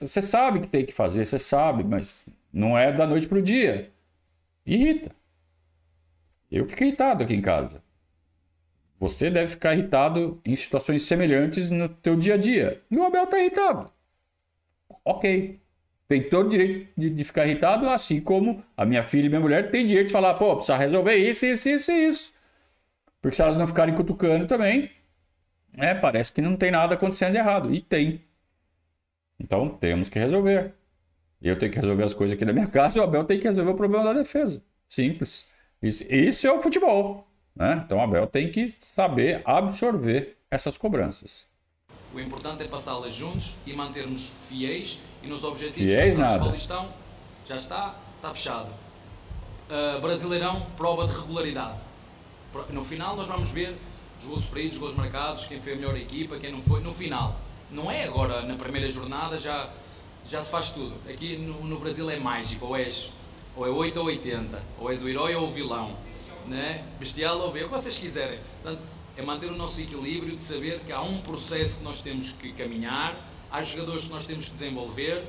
você 0.00 0.20
sabe 0.20 0.58
que 0.58 0.66
tem 0.66 0.84
que 0.84 0.92
fazer, 0.92 1.24
você 1.24 1.38
sabe, 1.38 1.84
mas 1.84 2.28
não 2.52 2.76
é 2.76 2.90
da 2.90 3.06
noite 3.06 3.28
para 3.28 3.38
o 3.38 3.42
dia. 3.42 3.92
Irrita. 4.66 5.12
Eu 6.50 6.68
fiquei 6.68 6.88
irritado 6.88 7.22
aqui 7.22 7.32
em 7.32 7.40
casa. 7.40 7.80
Você 8.98 9.30
deve 9.30 9.52
ficar 9.52 9.72
irritado 9.72 10.40
em 10.44 10.56
situações 10.56 11.04
semelhantes 11.04 11.70
no 11.70 11.88
teu 11.88 12.16
dia 12.16 12.34
a 12.34 12.36
dia. 12.36 12.82
E 12.90 12.96
o 12.96 13.04
Abel 13.04 13.22
está 13.22 13.38
irritado. 13.38 13.88
Ok. 15.04 15.60
Tem 16.08 16.28
todo 16.28 16.46
o 16.46 16.50
direito 16.50 16.88
de, 16.96 17.08
de, 17.08 17.24
ficar 17.24 17.46
irritado, 17.46 17.88
assim 17.88 18.20
como 18.20 18.64
a 18.76 18.84
minha 18.84 19.04
filha 19.04 19.26
e 19.26 19.28
minha 19.28 19.40
mulher 19.40 19.70
têm 19.70 19.86
direito 19.86 20.08
de 20.08 20.12
falar, 20.12 20.34
pô, 20.34 20.56
precisa 20.56 20.76
resolver 20.76 21.14
isso, 21.14 21.46
isso, 21.46 21.68
isso 21.68 21.92
isso. 21.92 22.32
Porque 23.22 23.36
se 23.36 23.42
elas 23.42 23.56
não 23.56 23.68
ficarem 23.68 23.94
cutucando 23.94 24.44
também, 24.44 24.90
é, 25.76 25.94
parece 25.94 26.32
que 26.32 26.40
não 26.40 26.56
tem 26.56 26.70
nada 26.70 26.94
acontecendo 26.94 27.32
de 27.32 27.38
errado. 27.38 27.72
E 27.72 27.80
tem. 27.80 28.24
Então 29.38 29.68
temos 29.68 30.08
que 30.08 30.18
resolver. 30.18 30.74
Eu 31.40 31.58
tenho 31.58 31.72
que 31.72 31.78
resolver 31.78 32.04
as 32.04 32.12
coisas 32.12 32.36
aqui 32.36 32.44
na 32.44 32.52
minha 32.52 32.66
casa 32.66 32.98
e 32.98 33.00
o 33.00 33.04
Abel 33.04 33.24
tem 33.24 33.38
que 33.38 33.48
resolver 33.48 33.70
o 33.70 33.76
problema 33.76 34.04
da 34.04 34.12
defesa. 34.12 34.62
Simples. 34.86 35.48
Isso, 35.82 36.04
isso 36.08 36.46
é 36.46 36.52
o 36.52 36.60
futebol. 36.60 37.26
Né? 37.56 37.82
Então, 37.84 38.00
a 38.00 38.04
Abel 38.04 38.26
tem 38.26 38.50
que 38.50 38.68
saber 38.78 39.40
absorver 39.44 40.36
essas 40.50 40.76
cobranças. 40.76 41.44
O 42.12 42.20
importante 42.20 42.62
é 42.62 42.68
passá-las 42.68 43.14
juntos 43.14 43.56
e 43.64 43.72
mantermos 43.72 44.30
fiéis 44.48 44.98
e 45.22 45.28
nos 45.28 45.44
objetivos 45.44 45.90
fiéis 45.90 46.18
nada. 46.18 46.40
Paulistão 46.40 46.92
já 47.46 47.56
está, 47.56 47.94
está 48.16 48.34
fechado. 48.34 48.68
Uh, 49.68 50.00
Brasileirão, 50.00 50.66
prova 50.76 51.06
de 51.06 51.18
regularidade. 51.18 51.78
No 52.70 52.84
final 52.84 53.14
nós 53.14 53.28
vamos 53.28 53.52
ver 53.52 53.76
os 54.20 54.26
gols 54.26 54.44
feridos, 54.44 54.74
os 54.74 54.80
gols 54.80 54.94
marcados, 54.94 55.46
quem 55.46 55.60
foi 55.60 55.72
a 55.72 55.76
melhor 55.76 55.96
equipa, 55.96 56.38
quem 56.38 56.52
não 56.52 56.60
foi, 56.60 56.80
no 56.80 56.92
final. 56.92 57.40
Não 57.70 57.90
é 57.90 58.04
agora, 58.04 58.42
na 58.42 58.54
primeira 58.54 58.90
jornada, 58.90 59.38
já, 59.38 59.70
já 60.28 60.42
se 60.42 60.50
faz 60.50 60.72
tudo. 60.72 60.94
Aqui 61.08 61.38
no, 61.38 61.64
no 61.64 61.78
Brasil 61.78 62.08
é 62.10 62.18
mágico, 62.18 62.66
ou 62.66 62.76
és 62.76 63.10
Ou 63.56 63.66
é 63.66 63.70
8 63.70 63.98
ou 63.98 64.06
80. 64.06 64.62
Ou 64.78 64.90
és 64.90 65.02
o 65.02 65.08
herói 65.08 65.34
ou 65.34 65.48
o 65.48 65.50
vilão. 65.50 65.96
Né? 66.46 66.84
Bestial 66.98 67.38
ou 67.38 67.52
bem, 67.52 67.64
o 67.64 67.68
que 67.68 67.72
vocês 67.72 67.98
quiserem. 67.98 68.38
Portanto, 68.62 68.82
é 69.16 69.22
manter 69.22 69.50
o 69.50 69.56
nosso 69.56 69.80
equilíbrio 69.80 70.36
de 70.36 70.42
saber 70.42 70.80
que 70.80 70.92
há 70.92 71.00
um 71.00 71.20
processo 71.20 71.78
que 71.78 71.84
nós 71.84 72.02
temos 72.02 72.32
que 72.32 72.52
caminhar, 72.52 73.16
há 73.50 73.62
jogadores 73.62 74.04
que 74.04 74.10
nós 74.10 74.26
temos 74.26 74.46
que 74.46 74.52
desenvolver, 74.52 75.24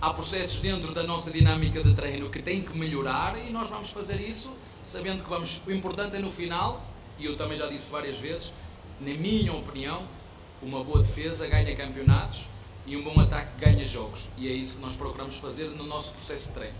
há 0.00 0.12
processos 0.12 0.60
dentro 0.60 0.94
da 0.94 1.02
nossa 1.02 1.30
dinâmica 1.30 1.82
de 1.82 1.94
treino 1.94 2.30
que 2.30 2.40
têm 2.40 2.62
que 2.62 2.76
melhorar 2.76 3.36
e 3.38 3.50
nós 3.50 3.68
vamos 3.68 3.90
fazer 3.90 4.20
isso 4.20 4.52
sabendo 4.82 5.22
que 5.22 5.28
vamos. 5.28 5.60
O 5.66 5.72
importante 5.72 6.16
é 6.16 6.18
no 6.18 6.30
final, 6.30 6.84
e 7.18 7.24
eu 7.24 7.36
também 7.36 7.56
já 7.56 7.66
disse 7.66 7.90
várias 7.90 8.18
vezes, 8.18 8.52
na 9.00 9.14
minha 9.14 9.52
opinião, 9.52 10.06
uma 10.62 10.82
boa 10.82 11.00
defesa 11.00 11.46
ganha 11.46 11.74
campeonatos 11.76 12.48
e 12.86 12.96
um 12.96 13.02
bom 13.02 13.18
ataque 13.20 13.58
ganha 13.58 13.84
jogos. 13.84 14.28
E 14.36 14.48
é 14.48 14.52
isso 14.52 14.76
que 14.76 14.82
nós 14.82 14.96
procuramos 14.96 15.36
fazer 15.36 15.68
no 15.68 15.84
nosso 15.84 16.12
processo 16.12 16.48
de 16.48 16.54
treino. 16.54 16.76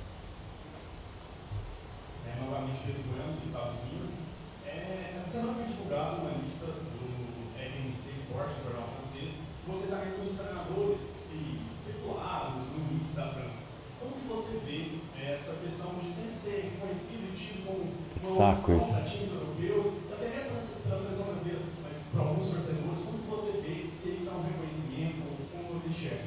É, 2.26 2.40
novamente, 2.40 2.78
Pedro 2.86 3.32
dos 3.32 3.46
Estados 3.46 3.76
Unidos. 3.80 4.20
É, 4.64 5.14
essa 5.16 5.40
semana 5.40 5.54
foi 5.54 5.64
divulgada 5.66 6.16
uma 6.16 6.30
lista 6.42 6.66
do 6.66 7.58
RNC 7.58 8.10
Sport, 8.16 8.50
jornal 8.64 8.88
francês. 8.96 9.42
Você 9.66 9.84
está 9.84 10.06
entre 10.06 10.22
os 10.22 10.38
treinadores 10.38 11.26
especulados 11.70 12.68
no 12.68 12.92
início 12.92 13.16
da 13.16 13.28
França. 13.28 13.64
Como 14.00 14.12
que 14.12 14.28
você 14.28 14.58
vê 14.58 14.76
é, 14.76 15.05
essa 15.32 15.56
questão 15.56 15.94
de 15.94 16.08
sempre 16.08 16.36
ser 16.36 16.70
reconhecido 16.72 17.32
e 17.32 17.36
tido 17.36 17.66
como 17.66 17.92
para 18.14 19.10
times 19.10 19.32
europeus, 19.32 19.86
até 20.12 20.28
mesmo 20.28 20.54
na 20.88 20.96
seleção 20.96 21.24
brasileira, 21.26 21.60
mas 21.82 21.96
para 22.12 22.20
alguns 22.20 22.50
torcedores, 22.50 23.00
como 23.04 23.18
você 23.28 23.60
vê 23.60 23.86
se 23.92 24.16
isso 24.16 24.30
é 24.30 24.32
um 24.32 24.42
reconhecimento, 24.42 25.22
como 25.52 25.78
você 25.78 25.88
enxerga? 25.88 26.24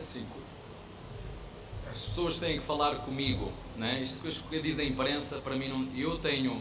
Assim, 0.00 0.24
as 1.92 2.04
pessoas 2.04 2.38
têm 2.38 2.58
que 2.58 2.64
falar 2.64 2.96
comigo, 3.00 3.50
né? 3.76 4.00
Isto 4.00 4.22
que 4.48 4.62
diz 4.62 4.78
a 4.78 4.84
imprensa, 4.84 5.38
para 5.38 5.56
mim, 5.56 5.68
não, 5.68 5.88
eu 5.96 6.18
tenho 6.18 6.60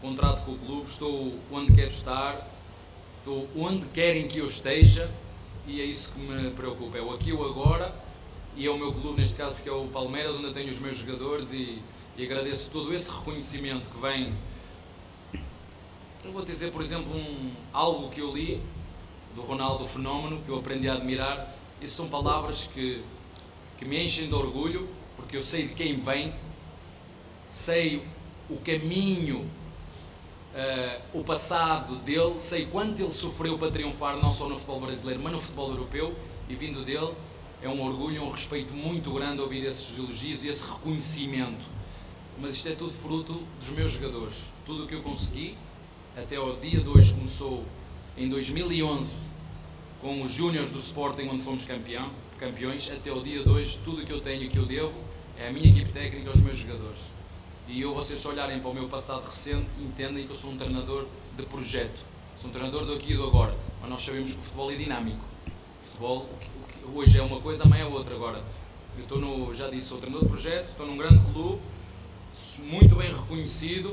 contrato 0.00 0.44
com 0.44 0.52
o 0.52 0.58
clube, 0.58 0.88
estou 0.88 1.34
onde 1.50 1.72
quero 1.72 1.88
estar, 1.88 2.48
estou 3.18 3.48
onde 3.56 3.84
querem 3.86 4.28
que 4.28 4.38
eu 4.38 4.46
esteja 4.46 5.10
e 5.66 5.80
é 5.80 5.84
isso 5.84 6.12
que 6.12 6.20
me 6.20 6.50
preocupa, 6.52 6.96
é 6.96 7.02
o 7.02 7.12
aqui 7.12 7.30
e 7.30 7.32
o 7.32 7.44
agora 7.44 7.94
e 8.56 8.66
é 8.66 8.70
o 8.70 8.76
meu 8.76 8.92
clube, 8.92 9.20
neste 9.20 9.34
caso, 9.34 9.62
que 9.62 9.68
é 9.68 9.72
o 9.72 9.86
Palmeiras, 9.86 10.36
onde 10.36 10.46
eu 10.46 10.52
tenho 10.52 10.68
os 10.68 10.80
meus 10.80 10.96
jogadores 10.96 11.52
e, 11.52 11.80
e 12.16 12.24
agradeço 12.24 12.70
todo 12.70 12.92
esse 12.92 13.10
reconhecimento 13.10 13.90
que 13.90 13.98
vem. 14.00 14.34
Eu 16.24 16.32
vou 16.32 16.44
dizer, 16.44 16.70
por 16.70 16.82
exemplo, 16.82 17.16
um, 17.16 17.52
algo 17.72 18.10
que 18.10 18.20
eu 18.20 18.34
li 18.34 18.60
do 19.34 19.42
Ronaldo 19.42 19.86
Fenómeno, 19.86 20.42
que 20.44 20.50
eu 20.50 20.58
aprendi 20.58 20.88
a 20.88 20.94
admirar. 20.94 21.54
Isso 21.80 21.96
são 21.96 22.08
palavras 22.08 22.68
que, 22.72 23.02
que 23.78 23.84
me 23.84 24.04
enchem 24.04 24.28
de 24.28 24.34
orgulho, 24.34 24.88
porque 25.16 25.36
eu 25.36 25.40
sei 25.40 25.68
de 25.68 25.74
quem 25.74 25.98
vem, 26.00 26.34
sei 27.48 28.06
o 28.48 28.56
caminho, 28.56 29.48
uh, 30.54 31.18
o 31.18 31.24
passado 31.24 31.96
dele, 31.96 32.34
sei 32.38 32.66
quanto 32.66 33.00
ele 33.00 33.10
sofreu 33.12 33.56
para 33.56 33.70
triunfar, 33.70 34.16
não 34.16 34.32
só 34.32 34.48
no 34.48 34.56
futebol 34.56 34.80
brasileiro, 34.80 35.22
mas 35.22 35.32
no 35.32 35.40
futebol 35.40 35.70
europeu, 35.70 36.14
e 36.48 36.54
vindo 36.54 36.84
dele, 36.84 37.14
é 37.62 37.68
um 37.68 37.82
orgulho, 37.84 38.22
um 38.24 38.30
respeito 38.30 38.74
muito 38.74 39.12
grande 39.12 39.40
ouvir 39.40 39.64
esses 39.64 39.98
elogios 39.98 40.44
e 40.44 40.48
esse 40.48 40.66
reconhecimento. 40.66 41.64
Mas 42.40 42.52
isto 42.52 42.68
é 42.68 42.74
tudo 42.74 42.92
fruto 42.92 43.42
dos 43.58 43.70
meus 43.70 43.92
jogadores. 43.92 44.44
Tudo 44.64 44.84
o 44.84 44.86
que 44.86 44.94
eu 44.94 45.02
consegui, 45.02 45.56
até 46.16 46.36
ao 46.36 46.56
dia 46.56 46.80
de 46.80 46.88
hoje, 46.88 47.12
começou 47.12 47.64
em 48.16 48.28
2011 48.28 49.28
com 50.00 50.22
os 50.22 50.30
Júniors 50.30 50.70
do 50.70 50.78
Sporting, 50.78 51.28
onde 51.28 51.42
fomos 51.42 51.66
campeão, 51.66 52.10
campeões, 52.38 52.90
até 52.90 53.10
ao 53.10 53.20
dia 53.20 53.42
de 53.42 53.48
hoje, 53.48 53.78
tudo 53.84 54.00
o 54.00 54.04
que 54.04 54.12
eu 54.12 54.20
tenho 54.20 54.44
e 54.44 54.48
que 54.48 54.58
eu 54.58 54.64
devo 54.64 54.98
é 55.38 55.48
a 55.48 55.52
minha 55.52 55.68
equipe 55.68 55.92
técnica 55.92 56.30
aos 56.30 56.40
meus 56.40 56.56
jogadores. 56.56 57.00
E 57.68 57.82
eu, 57.82 57.94
vocês 57.94 58.24
olharem 58.24 58.58
para 58.58 58.70
o 58.70 58.74
meu 58.74 58.88
passado 58.88 59.24
recente, 59.24 59.70
entendem 59.78 60.24
que 60.24 60.32
eu 60.32 60.36
sou 60.36 60.50
um 60.50 60.56
treinador 60.56 61.06
de 61.36 61.44
projeto. 61.44 62.00
Sou 62.38 62.48
um 62.48 62.52
treinador 62.52 62.86
do 62.86 62.94
aqui 62.94 63.12
e 63.12 63.16
do 63.16 63.24
agora. 63.24 63.54
Mas 63.80 63.90
nós 63.90 64.02
sabemos 64.02 64.32
que 64.32 64.38
o 64.38 64.42
futebol 64.42 64.72
é 64.72 64.76
dinâmico. 64.76 65.29
O 66.00 66.02
futebol, 66.02 66.26
hoje 66.94 67.18
é 67.18 67.22
uma 67.22 67.42
coisa, 67.42 67.64
amanhã 67.64 67.84
é 67.84 67.86
outra. 67.86 68.14
Agora, 68.14 68.42
eu 68.96 69.02
estou 69.02 69.18
no, 69.18 69.52
já 69.52 69.68
disse, 69.68 69.88
sou 69.88 69.98
treinador 69.98 70.26
de 70.26 70.32
projeto, 70.32 70.68
estou 70.68 70.86
num 70.86 70.96
grande 70.96 71.20
clube, 71.30 71.60
muito 72.60 72.96
bem 72.96 73.14
reconhecido. 73.14 73.90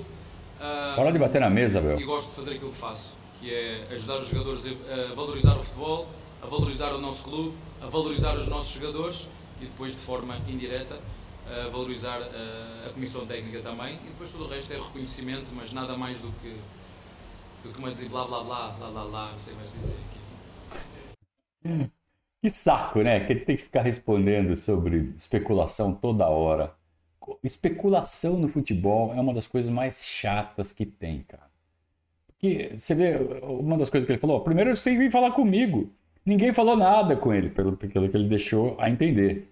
Uh, 0.55 0.95
Para 0.95 1.11
de 1.11 1.19
bater 1.19 1.41
na 1.41 1.49
mesa, 1.49 1.81
Bel. 1.81 1.99
E 1.99 2.05
gosto 2.05 2.29
de 2.29 2.35
fazer 2.35 2.53
aquilo 2.53 2.71
que 2.71 2.77
faço, 2.77 3.13
que 3.41 3.53
é 3.53 3.89
ajudar 3.91 4.19
os 4.19 4.29
jogadores 4.29 4.63
a, 4.65 5.11
a 5.11 5.15
valorizar 5.15 5.57
o 5.57 5.61
futebol, 5.61 6.07
a 6.41 6.47
valorizar 6.47 6.93
o 6.93 6.97
nosso 6.97 7.25
clube, 7.25 7.57
a 7.81 7.87
valorizar 7.87 8.37
os 8.37 8.47
nossos 8.47 8.71
jogadores 8.71 9.27
e 9.59 9.65
depois, 9.65 9.91
de 9.91 9.99
forma 9.99 10.37
indireta, 10.47 10.97
a 11.45 11.67
valorizar 11.67 12.21
a, 12.21 12.87
a 12.87 12.89
comissão 12.93 13.25
técnica 13.25 13.59
também. 13.59 13.95
E 13.95 14.07
depois 14.07 14.31
tudo 14.31 14.45
o 14.45 14.47
resto 14.47 14.71
é 14.71 14.77
reconhecimento, 14.77 15.51
mas 15.53 15.73
nada 15.73 15.97
mais 15.97 16.17
do 16.21 16.31
que, 16.41 16.55
do 17.65 17.73
que 17.73 17.81
mais 17.81 17.95
dizer 17.95 18.07
blá 18.07 18.23
blá 18.23 18.41
blá, 18.45 18.69
blá 18.69 18.89
blá 18.91 19.03
blá, 19.03 19.31
não 19.33 19.39
sei 19.41 19.53
mais 19.55 19.73
dizer 19.73 19.95
aqui. 21.65 21.91
Que 22.41 22.49
saco, 22.49 23.01
né? 23.01 23.19
Que 23.21 23.35
tem 23.35 23.55
que 23.55 23.63
ficar 23.63 23.81
respondendo 23.81 24.55
sobre 24.55 25.11
especulação 25.15 25.93
toda 25.93 26.27
hora. 26.27 26.73
Especulação 27.43 28.37
no 28.37 28.47
futebol 28.47 29.13
é 29.13 29.19
uma 29.19 29.33
das 29.33 29.47
coisas 29.47 29.69
mais 29.69 30.05
chatas 30.05 30.71
que 30.71 30.85
tem, 30.85 31.23
cara. 31.27 31.47
Porque 32.27 32.73
você 32.77 32.93
vê, 32.93 33.15
uma 33.43 33.77
das 33.77 33.89
coisas 33.89 34.05
que 34.05 34.11
ele 34.11 34.19
falou, 34.19 34.41
primeiro 34.41 34.75
você 34.75 34.83
tem 34.83 34.93
que 34.93 34.99
vir 34.99 35.11
falar 35.11 35.31
comigo. 35.31 35.91
Ninguém 36.23 36.53
falou 36.53 36.77
nada 36.77 37.15
com 37.15 37.33
ele, 37.33 37.49
pelo, 37.49 37.75
pelo 37.75 38.09
que 38.09 38.17
ele 38.17 38.27
deixou 38.27 38.75
a 38.79 38.89
entender. 38.89 39.51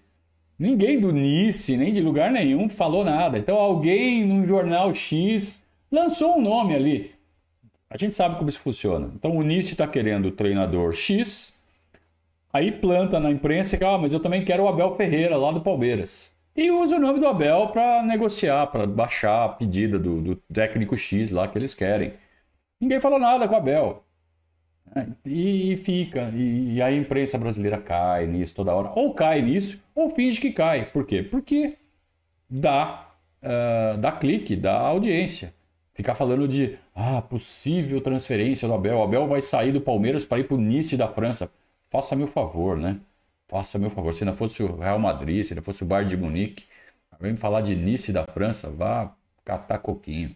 Ninguém 0.58 1.00
do 1.00 1.12
Nice, 1.12 1.76
nem 1.76 1.92
de 1.92 2.00
lugar 2.00 2.32
nenhum, 2.32 2.70
falou 2.70 3.04
nada. 3.04 3.38
Então 3.38 3.58
alguém 3.58 4.26
num 4.26 4.46
jornal 4.46 4.94
X 4.94 5.64
lançou 5.92 6.38
um 6.38 6.42
nome 6.42 6.76
ali. 6.76 7.12
A 7.90 7.98
gente 7.98 8.16
sabe 8.16 8.38
como 8.38 8.50
isso 8.50 8.60
funciona. 8.60 9.12
Então 9.16 9.36
o 9.36 9.42
Nice 9.42 9.72
está 9.72 9.88
querendo 9.88 10.28
o 10.28 10.32
treinador 10.32 10.94
X, 10.94 11.55
Aí 12.56 12.72
planta 12.72 13.20
na 13.20 13.30
imprensa 13.30 13.78
que, 13.78 13.84
ah, 13.84 13.98
mas 13.98 14.14
eu 14.14 14.20
também 14.22 14.46
quero 14.46 14.64
o 14.64 14.68
Abel 14.70 14.96
Ferreira 14.96 15.36
lá 15.36 15.52
do 15.52 15.60
Palmeiras. 15.60 16.32
E 16.56 16.72
usa 16.72 16.96
o 16.96 17.00
nome 17.00 17.20
do 17.20 17.28
Abel 17.28 17.68
para 17.68 18.02
negociar, 18.02 18.68
para 18.68 18.88
baixar 18.88 19.44
a 19.44 19.50
pedida 19.50 20.00
do, 20.00 20.22
do, 20.22 20.36
técnico 20.54 20.96
X 20.96 21.32
lá 21.32 21.50
que 21.50 21.58
eles 21.58 21.74
querem. 21.74 22.14
Ninguém 22.80 23.02
falou 23.02 23.20
nada 23.20 23.46
com 23.46 23.56
o 23.56 23.58
Abel. 23.58 24.06
É, 24.96 25.06
e, 25.26 25.74
e, 25.74 25.76
fica. 25.76 26.32
E, 26.34 26.76
e, 26.76 26.82
a 26.82 26.90
imprensa 26.94 27.38
brasileira 27.38 27.78
cai 27.78 28.26
nisso 28.26 28.56
toda 28.56 28.74
hora. 28.74 28.90
Ou 28.96 29.14
cai 29.14 29.42
nisso, 29.42 29.84
ou 29.94 30.10
finge 30.12 30.40
que 30.40 30.52
cai. 30.52 30.86
Por 30.86 31.06
quê? 31.06 31.22
Porque 31.22 31.76
dá, 32.50 33.06
uh, 33.44 33.98
dá 33.98 34.14
clique, 34.14 34.56
dá 34.56 34.80
audiência. 34.80 35.54
Ficar 35.94 36.16
falando 36.16 36.48
de 36.48 36.78
ah, 36.96 37.22
possível 37.22 38.00
transferência 38.00 38.66
do 38.66 38.74
Abel. 38.74 39.00
O 39.00 39.04
Abel 39.04 39.28
vai 39.28 39.42
sair 39.42 39.74
do 39.74 39.82
Palmeiras 39.82 40.24
para 40.24 40.40
ir 40.40 40.46
para 40.46 40.56
o 40.56 40.62
Nice 40.62 40.96
da 40.96 41.10
França 41.10 41.52
faça 41.90 42.16
meu 42.16 42.28
favor, 42.28 42.78
né? 42.78 43.00
Faça 43.48 43.78
meu 43.78 43.90
favor. 43.90 44.14
Se 44.14 44.26
não 44.26 44.36
fosse 44.36 44.64
o 44.64 44.78
Real 44.78 45.00
Madrid, 45.00 45.44
se 45.44 45.56
não 45.56 45.64
fosse 45.64 45.84
o 45.84 45.86
Bayern 45.86 46.10
de 46.10 46.18
Munique, 46.18 46.66
vem 47.20 47.36
falar 47.36 47.62
de 47.62 47.76
Nice 47.76 48.12
da 48.14 48.24
França, 48.24 48.70
vá 48.70 49.16
catar 49.44 49.80
coquinho. 49.80 50.36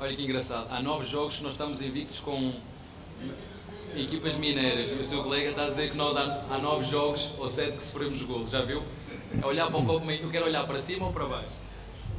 Olha 0.00 0.16
que 0.16 0.24
engraçado, 0.24 0.66
há 0.68 0.82
nove 0.82 1.06
jogos 1.06 1.36
que 1.36 1.44
nós 1.44 1.52
estamos 1.52 1.80
invictos 1.80 2.20
com 2.20 2.52
equipas 3.96 4.36
mineiras. 4.36 4.90
E 4.90 4.94
o 4.94 5.04
seu 5.04 5.22
colega 5.22 5.50
está 5.50 5.64
a 5.64 5.68
dizer 5.68 5.90
que 5.90 5.96
nós 5.96 6.16
há, 6.16 6.44
há 6.50 6.58
nove 6.58 6.86
jogos 6.86 7.34
ou 7.38 7.48
sete 7.48 7.76
que 7.76 7.82
sofremos 7.82 8.22
golos, 8.22 8.50
já 8.50 8.62
viu? 8.62 8.82
É 9.40 9.46
olhar 9.46 9.68
para 9.68 9.78
o 9.78 9.86
copo, 9.86 10.10
eu 10.10 10.30
quero 10.30 10.46
olhar 10.46 10.66
para 10.66 10.78
cima 10.78 11.06
ou 11.06 11.12
para 11.12 11.26
baixo? 11.26 11.54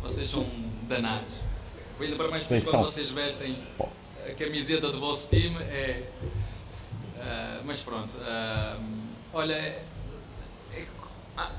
Vocês 0.01 0.29
são 0.29 0.45
danados. 0.87 1.33
Ainda 1.99 2.15
para 2.15 2.29
mais 2.29 2.47
quando 2.47 2.83
vocês 2.83 3.11
vestem 3.11 3.57
a 4.27 4.33
camiseta 4.33 4.91
do 4.91 4.99
vosso 4.99 5.29
time, 5.29 5.57
é. 5.63 6.09
Uh, 7.15 7.63
mas 7.65 7.81
pronto. 7.81 8.17
Uh, 8.17 8.83
olha, 9.31 9.53
é, 9.53 9.85
é, 10.73 10.87
ah, 11.37 11.51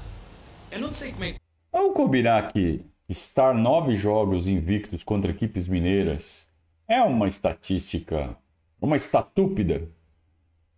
eu 0.70 0.81
não 0.81 0.92
sei 0.92 1.12
como 1.12 1.24
é 1.24 1.33
que. 1.33 1.40
Vamos 1.72 1.94
combinar 1.94 2.53
que 2.53 2.85
estar 3.09 3.55
nove 3.55 3.96
jogos 3.96 4.46
invictos 4.46 5.03
contra 5.03 5.31
equipes 5.31 5.68
mineiras 5.68 6.46
é 6.87 7.00
uma 7.03 7.27
estatística, 7.27 8.37
uma 8.81 8.96
estatúpida 8.96 9.88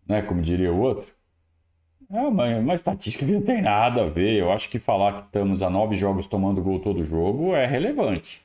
né? 0.07 0.23
Como 0.23 0.41
diria 0.43 0.73
o 0.73 0.81
outro. 0.81 1.17
É 2.11 2.21
uma, 2.21 2.47
uma 2.57 2.75
estatística 2.75 3.27
que 3.27 3.33
não 3.33 3.43
tem 3.43 3.61
nada 3.61 4.05
a 4.05 4.09
ver. 4.09 4.39
Eu 4.39 4.53
acho 4.53 4.71
que 4.71 4.79
falar 4.79 5.13
que 5.15 5.27
estamos 5.27 5.63
a 5.63 5.69
nove 5.69 5.97
jogos 5.97 6.27
tomando 6.27 6.63
gol 6.63 6.79
todo 6.81 7.03
jogo 7.03 7.55
é 7.55 7.67
relevante. 7.67 8.43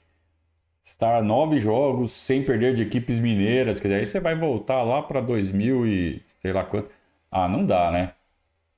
Estar 0.82 1.22
nove 1.22 1.60
jogos 1.60 2.12
sem 2.12 2.44
perder 2.44 2.74
de 2.74 2.82
equipes 2.84 3.20
mineiras, 3.20 3.80
que 3.80 3.88
daí 3.88 4.04
você 4.06 4.20
vai 4.20 4.36
voltar 4.36 4.82
lá 4.84 5.04
para 5.04 5.22
2000 5.22 5.86
e 5.88 6.22
sei 6.42 6.52
lá 6.52 6.64
quanto. 6.64 6.90
Ah, 7.32 7.48
não 7.48 7.66
dá, 7.66 7.92
né? 7.92 8.14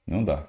Não 0.05 0.23
dá. 0.23 0.45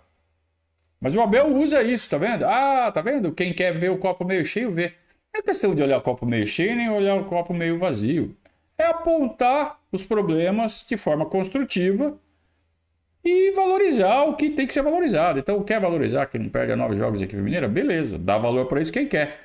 Mas 1.00 1.14
o 1.14 1.20
Abel 1.20 1.56
usa 1.56 1.82
isso, 1.82 2.10
tá 2.10 2.18
vendo? 2.18 2.44
Ah, 2.44 2.90
tá 2.92 3.00
vendo? 3.02 3.32
Quem 3.32 3.52
quer 3.52 3.76
ver 3.76 3.90
o 3.90 3.98
copo 3.98 4.24
meio 4.24 4.44
cheio, 4.44 4.70
vê. 4.72 4.94
Não 5.32 5.40
é 5.40 5.42
questão 5.42 5.74
de 5.74 5.82
olhar 5.82 5.98
o 5.98 6.02
copo 6.02 6.26
meio 6.26 6.46
cheio 6.46 6.74
nem 6.74 6.90
olhar 6.90 7.16
o 7.16 7.24
copo 7.24 7.54
meio 7.54 7.78
vazio. 7.78 8.36
É 8.76 8.86
apontar 8.86 9.78
os 9.92 10.02
problemas 10.02 10.84
de 10.88 10.96
forma 10.96 11.24
construtiva 11.26 12.18
e 13.24 13.52
valorizar 13.52 14.24
o 14.24 14.36
que 14.36 14.50
tem 14.50 14.66
que 14.66 14.74
ser 14.74 14.82
valorizado. 14.82 15.38
Então, 15.38 15.62
quer 15.62 15.80
valorizar 15.80 16.26
que 16.26 16.38
não 16.38 16.50
perde 16.50 16.72
a 16.72 16.76
nove 16.76 16.96
jogos 16.96 17.20
da 17.20 17.24
equipe 17.24 17.40
mineira? 17.40 17.66
Beleza, 17.66 18.18
dá 18.18 18.36
valor 18.36 18.66
para 18.66 18.82
isso 18.82 18.92
quem 18.92 19.06
quer. 19.06 19.40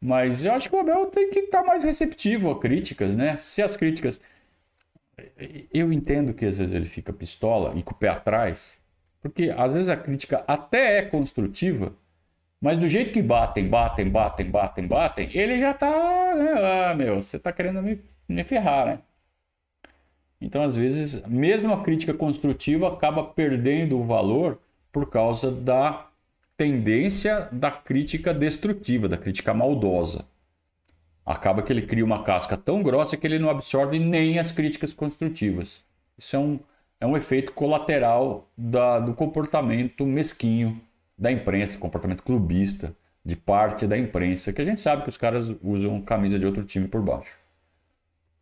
Mas 0.00 0.44
eu 0.44 0.52
acho 0.52 0.68
que 0.68 0.76
o 0.76 0.78
Abel 0.78 1.06
tem 1.06 1.30
que 1.30 1.40
estar 1.40 1.64
mais 1.64 1.82
receptivo 1.82 2.50
a 2.50 2.60
críticas, 2.60 3.16
né? 3.16 3.36
Se 3.36 3.62
as 3.62 3.76
críticas. 3.76 4.20
Eu 5.72 5.92
entendo 5.92 6.34
que 6.34 6.44
às 6.44 6.58
vezes 6.58 6.74
ele 6.74 6.84
fica 6.84 7.12
pistola 7.12 7.72
e 7.74 7.82
com 7.82 7.92
o 7.92 7.96
pé 7.96 8.08
atrás, 8.08 8.78
porque 9.20 9.52
às 9.56 9.72
vezes 9.72 9.88
a 9.88 9.96
crítica 9.96 10.44
até 10.46 10.98
é 10.98 11.02
construtiva, 11.02 11.94
mas 12.60 12.76
do 12.76 12.86
jeito 12.86 13.12
que 13.12 13.22
batem, 13.22 13.66
batem, 13.68 14.08
batem, 14.08 14.50
batem, 14.50 14.86
batem, 14.86 15.30
ele 15.32 15.58
já 15.58 15.74
tá. 15.74 16.34
Né? 16.36 16.52
Ah, 16.90 16.94
meu, 16.94 17.20
você 17.20 17.38
tá 17.38 17.52
querendo 17.52 17.82
me, 17.82 18.00
me 18.28 18.44
ferrar, 18.44 18.86
né? 18.86 18.98
Então, 20.40 20.62
às 20.62 20.76
vezes, 20.76 21.22
mesmo 21.26 21.72
a 21.72 21.82
crítica 21.82 22.12
construtiva 22.12 22.88
acaba 22.88 23.24
perdendo 23.24 23.98
o 23.98 24.04
valor 24.04 24.58
por 24.92 25.08
causa 25.08 25.50
da 25.50 26.06
tendência 26.56 27.48
da 27.52 27.70
crítica 27.70 28.32
destrutiva, 28.32 29.08
da 29.08 29.16
crítica 29.16 29.52
maldosa. 29.52 30.26
Acaba 31.24 31.62
que 31.62 31.72
ele 31.72 31.82
cria 31.82 32.04
uma 32.04 32.22
casca 32.22 32.56
tão 32.56 32.82
grossa 32.82 33.16
que 33.16 33.26
ele 33.26 33.38
não 33.38 33.50
absorve 33.50 33.98
nem 33.98 34.38
as 34.38 34.52
críticas 34.52 34.94
construtivas. 34.94 35.84
Isso 36.16 36.36
é 36.36 36.38
um, 36.38 36.60
é 37.00 37.06
um 37.06 37.16
efeito 37.16 37.52
colateral 37.52 38.48
da, 38.56 38.98
do 39.00 39.12
comportamento 39.12 40.06
mesquinho 40.06 40.80
da 41.18 41.32
imprensa, 41.32 41.78
comportamento 41.78 42.22
clubista 42.22 42.94
de 43.24 43.34
parte 43.34 43.86
da 43.86 43.98
imprensa, 43.98 44.52
que 44.52 44.62
a 44.62 44.64
gente 44.64 44.80
sabe 44.80 45.02
que 45.02 45.08
os 45.08 45.16
caras 45.16 45.52
usam 45.62 46.00
camisa 46.00 46.38
de 46.38 46.46
outro 46.46 46.64
time 46.64 46.86
por 46.86 47.02
baixo. 47.02 47.38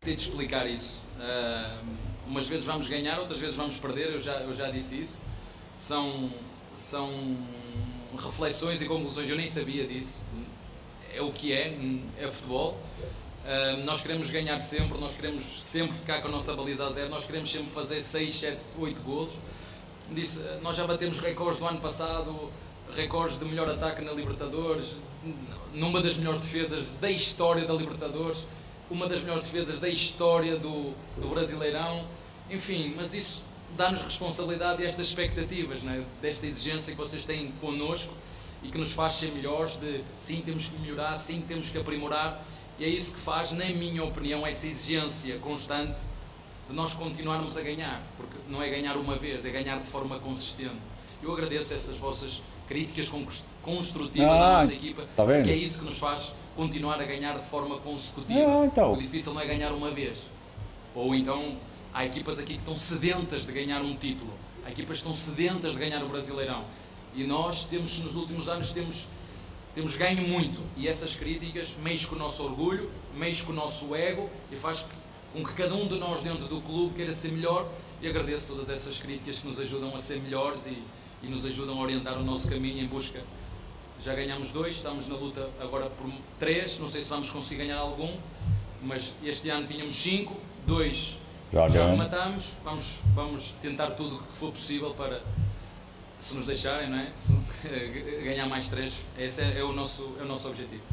Tente 0.01 0.29
explicar 0.29 0.67
isso. 0.67 1.04
Uh, 1.25 1.95
umas 2.27 2.47
vezes 2.47 2.65
vamos 2.65 2.87
ganhar, 2.87 3.19
outras 3.19 3.39
vezes 3.39 3.55
vamos 3.55 3.79
perder, 3.79 4.11
eu 4.11 4.19
já, 4.19 4.33
eu 4.41 4.53
já 4.53 4.69
disse 4.69 4.99
isso. 4.99 5.23
São, 5.77 6.31
são 6.77 7.37
reflexões 8.17 8.81
e 8.81 8.85
conclusões, 8.85 9.29
eu 9.29 9.35
nem 9.35 9.47
sabia 9.47 9.87
disso. 9.87 10.23
É 11.13 11.21
o 11.21 11.31
que 11.31 11.51
é, 11.51 11.75
é 12.19 12.27
futebol. 12.27 12.79
Uh, 13.43 13.83
nós 13.85 14.01
queremos 14.01 14.29
ganhar 14.29 14.59
sempre, 14.59 14.99
nós 14.99 15.15
queremos 15.15 15.63
sempre 15.63 15.95
ficar 15.97 16.21
com 16.21 16.27
a 16.27 16.31
nossa 16.31 16.53
baliza 16.53 16.85
a 16.85 16.89
zero, 16.89 17.09
nós 17.09 17.25
queremos 17.25 17.51
sempre 17.51 17.71
fazer 17.71 18.01
6, 18.01 18.35
7, 18.35 18.57
8 18.77 19.01
golos. 19.01 19.33
Disse, 20.11 20.41
nós 20.61 20.75
já 20.75 20.85
batemos 20.85 21.19
recordes 21.19 21.59
do 21.59 21.67
ano 21.67 21.79
passado, 21.79 22.51
recordes 22.95 23.39
de 23.39 23.45
melhor 23.45 23.67
ataque 23.69 24.03
na 24.03 24.11
Libertadores, 24.11 24.97
numa 25.73 26.01
das 26.01 26.17
melhores 26.17 26.41
defesas 26.41 26.95
da 26.95 27.09
história 27.09 27.65
da 27.65 27.73
Libertadores, 27.73 28.45
uma 28.89 29.07
das 29.07 29.21
melhores 29.21 29.43
defesas 29.45 29.79
da 29.79 29.89
história 29.89 30.57
do, 30.57 30.93
do 31.17 31.29
Brasileirão. 31.29 32.05
Enfim, 32.49 32.93
mas 32.95 33.13
isso 33.13 33.43
dá-nos 33.75 34.03
responsabilidade 34.03 34.81
e 34.81 34.85
estas 34.85 35.07
expectativas, 35.07 35.83
né? 35.83 36.05
desta 36.21 36.45
exigência 36.45 36.91
que 36.93 36.97
vocês 36.97 37.25
têm 37.25 37.51
connosco 37.59 38.13
e 38.63 38.69
que 38.69 38.77
nos 38.77 38.93
faz 38.93 39.15
ser 39.15 39.31
melhores, 39.31 39.77
de 39.77 40.01
sim, 40.17 40.41
temos 40.43 40.69
que 40.69 40.79
melhorar, 40.79 41.15
sim, 41.15 41.43
temos 41.47 41.71
que 41.71 41.77
aprimorar. 41.77 42.43
E 42.79 42.83
é 42.83 42.87
isso 42.87 43.15
que 43.15 43.21
faz, 43.21 43.51
na 43.51 43.65
minha 43.65 44.03
opinião, 44.03 44.45
essa 44.45 44.67
exigência 44.67 45.37
constante 45.39 45.99
de 46.67 46.75
nós 46.75 46.93
continuarmos 46.93 47.57
a 47.57 47.61
ganhar, 47.61 48.01
porque 48.17 48.35
não 48.49 48.61
é 48.61 48.69
ganhar 48.69 48.97
uma 48.97 49.15
vez, 49.15 49.45
é 49.45 49.49
ganhar 49.49 49.77
de 49.77 49.85
forma 49.85 50.19
consistente. 50.19 50.95
Eu 51.21 51.31
agradeço 51.31 51.73
essas 51.73 51.97
vossas 51.97 52.41
críticas 52.67 53.11
construtivas 53.61 54.27
ah, 54.27 54.57
à 54.57 54.61
nossa 54.61 54.73
equipa, 54.73 55.07
tá 55.15 55.25
que 55.25 55.51
é 55.51 55.55
isso 55.55 55.79
que 55.79 55.85
nos 55.85 55.99
faz 55.99 56.33
continuar 56.55 56.99
a 57.01 57.05
ganhar 57.05 57.37
de 57.37 57.45
forma 57.45 57.77
consecutiva. 57.77 58.61
Ah, 58.61 58.65
então. 58.65 58.93
O 58.93 58.97
difícil 58.97 59.33
não 59.33 59.41
é 59.41 59.45
ganhar 59.45 59.71
uma 59.71 59.91
vez. 59.91 60.19
Ou 60.93 61.13
então 61.13 61.57
há 61.93 62.05
equipas 62.05 62.39
aqui 62.39 62.53
que 62.53 62.59
estão 62.59 62.75
sedentas 62.75 63.45
de 63.45 63.51
ganhar 63.51 63.81
um 63.81 63.95
título. 63.95 64.33
Há 64.65 64.71
equipas 64.71 65.01
que 65.01 65.07
estão 65.09 65.13
sedentas 65.13 65.73
de 65.73 65.79
ganhar 65.79 66.03
o 66.03 66.09
Brasileirão. 66.09 66.65
E 67.13 67.23
nós 67.23 67.65
temos, 67.65 67.99
nos 67.99 68.15
últimos 68.15 68.49
anos, 68.49 68.73
temos, 68.73 69.07
temos 69.73 69.95
ganho 69.95 70.27
muito. 70.27 70.61
E 70.75 70.87
essas 70.87 71.15
críticas 71.15 71.75
mexem 71.81 72.07
com 72.07 72.15
o 72.15 72.19
nosso 72.19 72.43
orgulho, 72.43 72.89
mexem 73.15 73.45
com 73.45 73.51
o 73.51 73.55
nosso 73.55 73.93
ego 73.95 74.29
e 74.51 74.55
faz 74.55 74.87
com 75.31 75.43
que 75.43 75.53
cada 75.53 75.75
um 75.75 75.87
de 75.87 75.97
nós 75.99 76.23
dentro 76.23 76.47
do 76.47 76.61
clube 76.61 76.95
queira 76.95 77.13
ser 77.13 77.31
melhor. 77.31 77.69
E 78.01 78.07
agradeço 78.07 78.47
todas 78.47 78.69
essas 78.69 78.99
críticas 78.99 79.39
que 79.39 79.47
nos 79.47 79.59
ajudam 79.59 79.93
a 79.95 79.99
ser 79.99 80.19
melhores 80.21 80.67
e, 80.67 80.77
e 81.23 81.27
nos 81.27 81.45
ajudam 81.45 81.77
a 81.79 81.81
orientar 81.81 82.17
o 82.17 82.23
nosso 82.23 82.49
caminho 82.49 82.83
em 82.83 82.87
busca. 82.87 83.21
Já 84.03 84.13
ganhamos 84.13 84.51
dois, 84.51 84.75
estamos 84.75 85.07
na 85.07 85.15
luta 85.15 85.49
agora 85.59 85.89
por 85.89 86.11
três, 86.39 86.77
não 86.79 86.87
sei 86.87 87.01
se 87.01 87.09
vamos 87.09 87.29
conseguir 87.31 87.63
ganhar 87.63 87.77
algum, 87.77 88.15
mas 88.81 89.13
este 89.23 89.49
ano 89.49 89.65
tínhamos 89.65 89.95
cinco, 89.95 90.35
dois 90.65 91.17
já, 91.51 91.69
já 91.69 91.89
rematamos, 91.89 92.57
vamos, 92.63 92.99
vamos 93.13 93.51
tentar 93.61 93.91
tudo 93.91 94.17
o 94.17 94.19
que 94.19 94.37
for 94.37 94.51
possível 94.51 94.93
para, 94.93 95.21
se 96.19 96.35
nos 96.35 96.45
deixarem, 96.45 96.89
não 96.89 96.97
é? 96.97 97.11
ganhar 98.23 98.47
mais 98.47 98.67
três. 98.69 98.93
Esse 99.17 99.41
é, 99.41 99.59
é, 99.59 99.63
o 99.63 99.71
nosso, 99.71 100.15
é 100.19 100.23
o 100.23 100.25
nosso 100.25 100.49
objetivo. 100.49 100.83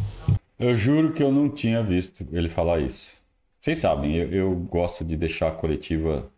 Eu 0.59 0.77
juro 0.77 1.13
que 1.13 1.23
eu 1.23 1.33
não 1.33 1.49
tinha 1.49 1.83
visto 1.83 2.27
ele 2.31 2.49
falar 2.49 2.81
isso. 2.81 3.21
Vocês 3.59 3.81
sabem, 3.81 4.17
eu, 4.17 4.31
eu 4.31 4.55
gosto 4.55 5.05
de 5.05 5.17
deixar 5.17 5.49
a 5.49 5.53
coletiva, 5.53 6.31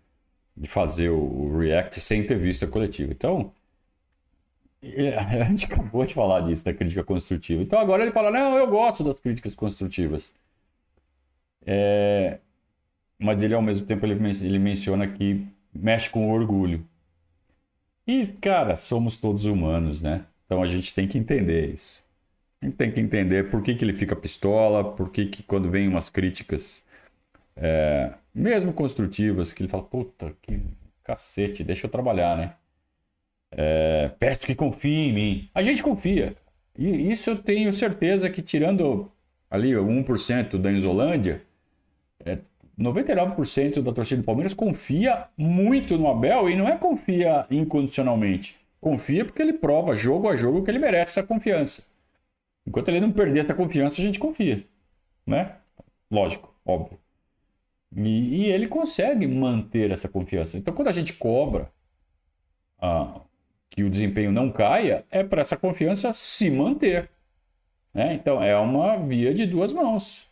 de 0.56 0.68
fazer 0.68 1.10
o 1.10 1.58
react 1.58 2.00
sem 2.00 2.24
ter 2.24 2.38
visto 2.38 2.64
a 2.64 2.68
coletiva. 2.68 3.12
Então, 3.12 3.52
a 5.40 5.44
gente 5.44 5.66
acabou 5.66 6.04
de 6.04 6.14
falar 6.14 6.40
disso, 6.40 6.64
da 6.64 6.74
crítica 6.74 7.02
construtiva. 7.04 7.62
Então 7.62 7.78
agora 7.78 8.02
ele 8.02 8.12
fala: 8.12 8.30
não, 8.30 8.56
eu 8.56 8.66
gosto 8.66 9.02
das 9.04 9.18
críticas 9.18 9.54
construtivas. 9.54 10.32
É... 11.66 12.38
Mas 13.18 13.42
ele, 13.42 13.54
ao 13.54 13.62
mesmo 13.62 13.86
tempo, 13.86 14.04
ele, 14.06 14.14
ele 14.42 14.58
menciona 14.58 15.06
que 15.08 15.46
mexe 15.72 16.10
com 16.10 16.28
o 16.28 16.32
orgulho. 16.32 16.86
E, 18.06 18.26
cara, 18.26 18.76
somos 18.76 19.16
todos 19.16 19.44
humanos, 19.46 20.02
né? 20.02 20.26
Então 20.44 20.62
a 20.62 20.66
gente 20.66 20.94
tem 20.94 21.08
que 21.08 21.16
entender 21.18 21.72
isso. 21.72 22.04
A 22.60 22.66
gente 22.66 22.76
tem 22.76 22.90
que 22.92 23.00
entender 23.00 23.50
por 23.50 23.62
que, 23.62 23.74
que 23.74 23.84
ele 23.84 23.94
fica 23.94 24.16
pistola, 24.16 24.84
por 24.84 25.10
que, 25.10 25.26
que 25.26 25.42
quando 25.42 25.70
vem 25.70 25.88
umas 25.88 26.08
críticas, 26.10 26.84
é... 27.56 28.14
mesmo 28.34 28.72
construtivas, 28.72 29.52
que 29.52 29.62
ele 29.62 29.68
fala: 29.70 29.84
puta, 29.84 30.36
que 30.42 30.62
cacete, 31.04 31.64
deixa 31.64 31.86
eu 31.86 31.90
trabalhar, 31.90 32.36
né? 32.36 32.54
É, 33.56 34.10
peço 34.18 34.46
que 34.46 34.54
confie 34.54 35.08
em 35.08 35.12
mim. 35.12 35.50
A 35.54 35.62
gente 35.62 35.82
confia. 35.82 36.34
E 36.76 37.10
isso 37.10 37.30
eu 37.30 37.36
tenho 37.36 37.72
certeza 37.72 38.28
que, 38.28 38.42
tirando 38.42 39.10
ali 39.48 39.72
1% 39.72 40.58
da 40.58 40.72
Isolândia, 40.72 41.42
é, 42.24 42.38
99% 42.78 43.80
da 43.80 43.92
torcida 43.92 44.20
do 44.20 44.24
Palmeiras 44.24 44.52
confia 44.52 45.28
muito 45.36 45.96
no 45.96 46.08
Abel 46.08 46.50
e 46.50 46.56
não 46.56 46.68
é 46.68 46.76
confia 46.76 47.46
incondicionalmente. 47.50 48.56
Confia 48.80 49.24
porque 49.24 49.40
ele 49.40 49.52
prova 49.52 49.94
jogo 49.94 50.28
a 50.28 50.34
jogo 50.34 50.62
que 50.62 50.70
ele 50.70 50.78
merece 50.78 51.18
essa 51.18 51.22
confiança. 51.26 51.84
Enquanto 52.66 52.88
ele 52.88 53.00
não 53.00 53.12
perder 53.12 53.40
essa 53.40 53.54
confiança, 53.54 54.00
a 54.00 54.04
gente 54.04 54.18
confia. 54.18 54.64
Né? 55.26 55.54
Lógico, 56.10 56.52
óbvio. 56.64 56.98
E, 57.96 58.42
e 58.42 58.44
ele 58.46 58.66
consegue 58.66 59.26
manter 59.26 59.90
essa 59.90 60.08
confiança. 60.08 60.58
Então, 60.58 60.74
quando 60.74 60.88
a 60.88 60.92
gente 60.92 61.12
cobra 61.12 61.70
ah, 62.80 63.20
que 63.74 63.82
o 63.82 63.90
desempenho 63.90 64.30
não 64.30 64.52
caia, 64.52 65.04
é 65.10 65.24
para 65.24 65.40
essa 65.40 65.56
confiança 65.56 66.12
se 66.14 66.48
manter. 66.48 67.10
Né? 67.92 68.14
Então 68.14 68.40
é 68.40 68.56
uma 68.56 68.96
via 68.96 69.34
de 69.34 69.44
duas 69.44 69.72
mãos. 69.72 70.26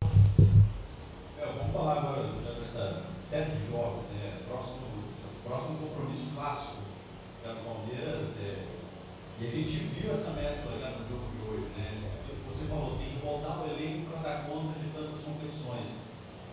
É, 0.00 1.44
vamos 1.44 1.72
falar 1.72 1.98
agora 1.98 2.28
já 2.44 2.52
dessa 2.52 3.02
série 3.28 3.50
de 3.56 3.72
jogos, 3.72 4.04
né? 4.14 4.38
próximo, 4.46 4.86
próximo 5.44 5.78
compromisso 5.78 6.30
clássico 6.32 6.76
do 7.42 7.64
Palmeiras. 7.64 8.28
É, 8.38 8.62
e 9.40 9.46
a 9.48 9.50
gente 9.50 9.78
viu 9.78 10.12
essa 10.12 10.30
mescla 10.34 10.78
já 10.78 10.90
no 10.90 11.08
jogo 11.08 11.24
de 11.32 11.48
hoje. 11.48 11.66
Né? 11.76 12.02
Você 12.46 12.66
falou, 12.66 12.98
tem 12.98 13.18
que 13.18 13.26
voltar 13.26 13.62
o 13.62 13.66
elenco 13.68 14.12
para 14.12 14.30
dar 14.30 14.46
conta 14.46 14.78
de 14.78 14.86
tantas 14.90 15.20
competições. 15.24 15.88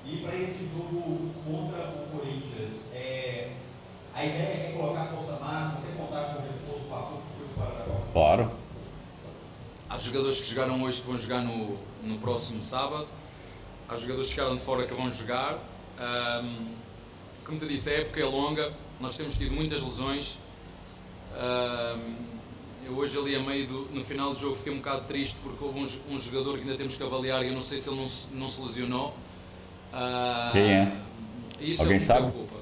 E 0.03 0.17
para 0.17 0.35
esse 0.35 0.67
jogo 0.69 1.29
contra 1.45 1.89
o 1.89 2.07
Corinthians, 2.11 2.91
é, 2.91 3.51
a 4.19 4.25
ideia 4.25 4.69
é 4.69 4.73
colocar 4.75 5.05
força 5.05 5.39
máxima, 5.39 5.81
quer 5.81 5.95
contar 5.95 6.33
com 6.33 6.39
o 6.39 6.45
reforço 6.45 6.87
do 6.87 6.93
Arthur 6.93 7.17
que 7.17 7.27
ficou 7.31 7.47
de 7.47 7.53
fora 7.53 7.79
da 7.79 7.85
Copa? 7.85 8.07
Claro. 8.11 8.51
Há 9.89 9.98
jogadores 10.09 10.41
que 10.41 10.47
jogaram 10.47 10.81
hoje 10.83 11.01
que 11.01 11.07
vão 11.07 11.17
jogar 11.17 11.41
no, 11.41 11.77
no 12.03 12.17
próximo 12.17 12.63
sábado. 12.63 13.07
Há 13.87 13.95
jogadores 13.95 14.27
que 14.27 14.33
ficaram 14.33 14.55
de 14.55 14.61
fora 14.61 14.85
que 14.85 14.93
vão 14.93 15.09
jogar. 15.09 15.59
Um, 15.99 16.73
como 17.45 17.59
te 17.59 17.67
disse, 17.67 17.91
a 17.91 17.97
época 17.99 18.19
é 18.19 18.25
longa, 18.25 18.73
nós 18.99 19.15
temos 19.15 19.37
tido 19.37 19.53
muitas 19.53 19.83
lesões. 19.83 20.37
Um, 21.33 22.15
eu 22.85 22.95
hoje 22.95 23.17
ali 23.19 23.35
a 23.35 23.39
meio 23.39 23.67
do, 23.67 23.81
no 23.93 24.03
final 24.03 24.31
do 24.31 24.39
jogo 24.39 24.55
fiquei 24.55 24.73
um 24.73 24.77
bocado 24.77 25.05
triste 25.05 25.37
porque 25.43 25.63
houve 25.63 25.79
um, 25.79 26.15
um 26.15 26.17
jogador 26.17 26.55
que 26.55 26.61
ainda 26.61 26.75
temos 26.75 26.97
que 26.97 27.03
avaliar 27.03 27.43
e 27.43 27.49
eu 27.49 27.53
não 27.53 27.61
sei 27.61 27.77
se 27.77 27.87
ele 27.89 27.97
não, 27.97 28.07
não 28.33 28.49
se 28.49 28.61
lesionou. 28.61 29.09
Uh, 29.93 30.51
Quem 30.51 30.73
é? 30.73 30.97
Isso 31.59 31.81
Alguém 31.83 31.97
é 31.97 32.01
sabe? 32.01 32.31
Preocupa 32.31 32.55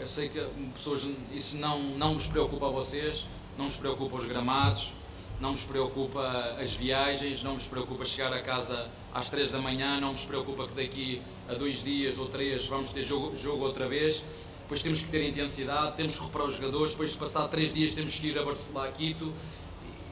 Eu 0.00 0.08
sei 0.08 0.28
que 0.30 0.40
pessoas, 0.74 1.08
isso 1.30 1.58
não, 1.58 1.78
não 1.78 2.14
vos 2.14 2.26
preocupa 2.26 2.66
a 2.66 2.70
vocês, 2.70 3.26
não 3.58 3.68
vos 3.68 3.76
preocupa 3.76 4.16
os 4.16 4.26
gramados, 4.26 4.92
não 5.40 5.50
nos 5.50 5.64
preocupa 5.64 6.56
as 6.60 6.74
viagens, 6.74 7.42
não 7.42 7.54
nos 7.54 7.68
preocupa 7.68 8.04
chegar 8.04 8.32
a 8.32 8.40
casa 8.40 8.88
às 9.12 9.28
3 9.30 9.52
da 9.52 9.58
manhã, 9.58 10.00
não 10.00 10.10
nos 10.10 10.24
preocupa 10.24 10.66
que 10.66 10.74
daqui 10.74 11.22
a 11.48 11.54
dois 11.54 11.84
dias 11.84 12.18
ou 12.18 12.26
três 12.26 12.66
vamos 12.66 12.92
ter 12.92 13.02
jogo, 13.02 13.36
jogo 13.36 13.64
outra 13.64 13.88
vez. 13.88 14.24
Depois 14.62 14.82
temos 14.82 15.02
que 15.02 15.10
ter 15.10 15.28
intensidade, 15.28 15.96
temos 15.96 16.14
que 16.14 16.20
recuperar 16.20 16.48
os 16.48 16.56
jogadores, 16.56 16.90
depois 16.90 17.12
de 17.12 17.18
passar 17.18 17.46
três 17.48 17.72
dias 17.72 17.94
temos 17.94 18.18
que 18.18 18.28
ir 18.28 18.38
a 18.38 18.44
Barcelona, 18.44 18.88
a 18.88 18.92
Quito. 18.92 19.32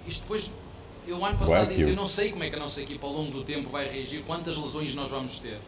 Isto 0.06 0.22
depois, 0.22 0.50
eu 1.06 1.24
ano 1.24 1.38
passado 1.38 1.68
disse, 1.68 1.90
eu 1.90 1.96
não 1.96 2.06
sei 2.06 2.30
como 2.30 2.44
é 2.44 2.50
que 2.50 2.56
a 2.56 2.58
nossa 2.58 2.80
equipa 2.80 3.06
ao 3.06 3.12
longo 3.12 3.32
do 3.32 3.42
tempo 3.42 3.70
vai 3.70 3.88
reagir, 3.88 4.22
quantas 4.24 4.56
lesões 4.56 4.94
nós 4.94 5.10
vamos 5.10 5.40
ter. 5.40 5.58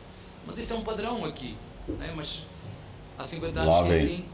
Mas 0.47 0.59
isso 0.59 0.73
é 0.73 0.77
um 0.77 0.83
padrão 0.83 1.25
aqui. 1.25 1.57
Né? 1.89 2.13
Mas 2.15 2.47
há 3.19 3.25
50 3.25 3.61
anos 3.61 3.75
é 3.75 4.01
assim, 4.01 4.25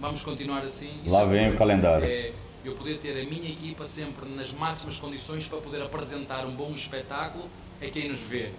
vamos 0.00 0.24
continuar 0.24 0.64
assim. 0.64 1.02
Lá 1.06 1.22
é 1.22 1.26
vem 1.26 1.50
o 1.52 1.56
calendário. 1.56 2.06
É, 2.06 2.32
eu 2.64 2.74
poder 2.74 2.98
ter 2.98 3.20
a 3.20 3.24
minha 3.24 3.50
equipa 3.50 3.84
sempre 3.84 4.28
nas 4.28 4.52
máximas 4.52 4.98
condições 4.98 5.48
para 5.48 5.58
poder 5.58 5.82
apresentar 5.82 6.46
um 6.46 6.54
bom 6.54 6.72
espetáculo 6.72 7.48
a 7.80 7.86
quem 7.86 8.08
nos 8.08 8.20
vê, 8.20 8.52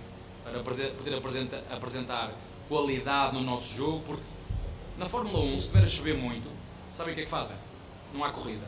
para 0.43 0.59
poder 0.59 1.15
apresentar, 1.17 1.63
apresentar 1.69 2.33
qualidade 2.67 3.33
no 3.33 3.41
nosso 3.41 3.75
jogo, 3.75 4.03
porque 4.05 4.23
na 4.97 5.05
Fórmula 5.05 5.43
1, 5.43 5.49
se 5.49 5.55
estiver 5.65 5.83
a 5.83 5.87
chover 5.87 6.15
muito, 6.15 6.49
sabem 6.91 7.13
o 7.13 7.15
que 7.15 7.21
é 7.21 7.25
que 7.25 7.29
fazem? 7.29 7.57
Não 8.13 8.23
há 8.23 8.29
corrida. 8.29 8.65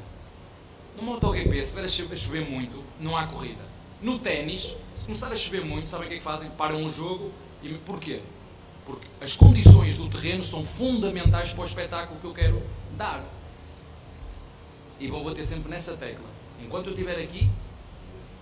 No 0.96 1.04
MotoGP, 1.04 1.64
se 1.64 1.80
estiver 1.80 2.14
a 2.14 2.18
chover 2.18 2.50
muito, 2.50 2.84
não 3.00 3.16
há 3.16 3.28
corrida. 3.28 3.64
No 4.02 4.20
ténis, 4.20 4.76
se 4.96 5.06
começar 5.06 5.32
a 5.32 5.36
chover 5.36 5.64
muito, 5.64 5.88
sabem 5.88 6.08
o 6.08 6.10
que 6.10 6.16
é 6.16 6.18
que 6.18 6.24
fazem? 6.24 6.50
Param 6.52 6.84
o 6.84 6.90
jogo 6.90 7.32
e 7.62 7.70
porquê? 7.76 8.22
Porque 8.86 9.08
as 9.22 9.36
condições 9.36 9.98
do 9.98 10.10
terreno 10.10 10.42
são 10.42 10.66
fundamentais 10.66 11.54
para 11.54 11.62
o 11.62 11.66
espetáculo 11.66 12.20
que 12.20 12.26
eu 12.26 12.34
quero 12.34 12.64
dar 12.98 13.24
e 15.00 15.08
vou 15.08 15.24
bater 15.24 15.44
sempre 15.44 15.70
nessa 15.70 15.96
tecla. 15.96 16.26
Enquanto 16.64 16.88
eu 16.88 16.94
estiver 16.94 17.22
aqui, 17.22 17.50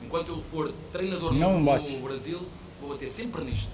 enquanto 0.02 0.30
eu 0.30 0.41
for 0.41 0.74
treinador 0.91 1.34
Não 1.34 1.60
no 1.60 2.00
Brasil, 2.02 2.41
vou 2.80 2.89
bater 2.89 3.10
sempre 3.10 3.44
nisto. 3.44 3.72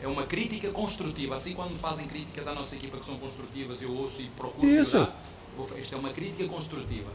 É 0.00 0.06
uma 0.06 0.24
crítica 0.24 0.70
construtiva. 0.70 1.34
Assim, 1.34 1.54
quando 1.54 1.76
fazem 1.76 2.06
críticas 2.06 2.46
à 2.46 2.54
nossa 2.54 2.76
equipa 2.76 2.98
que 2.98 3.04
são 3.04 3.18
construtivas, 3.18 3.82
eu 3.82 3.92
ouço 3.92 4.22
e 4.22 4.28
procuro 4.28 4.68
Isso. 4.68 4.98
melhorar. 4.98 5.80
Isto 5.80 5.94
é 5.94 5.98
uma 5.98 6.10
crítica 6.10 6.46
construtiva. 6.46 7.10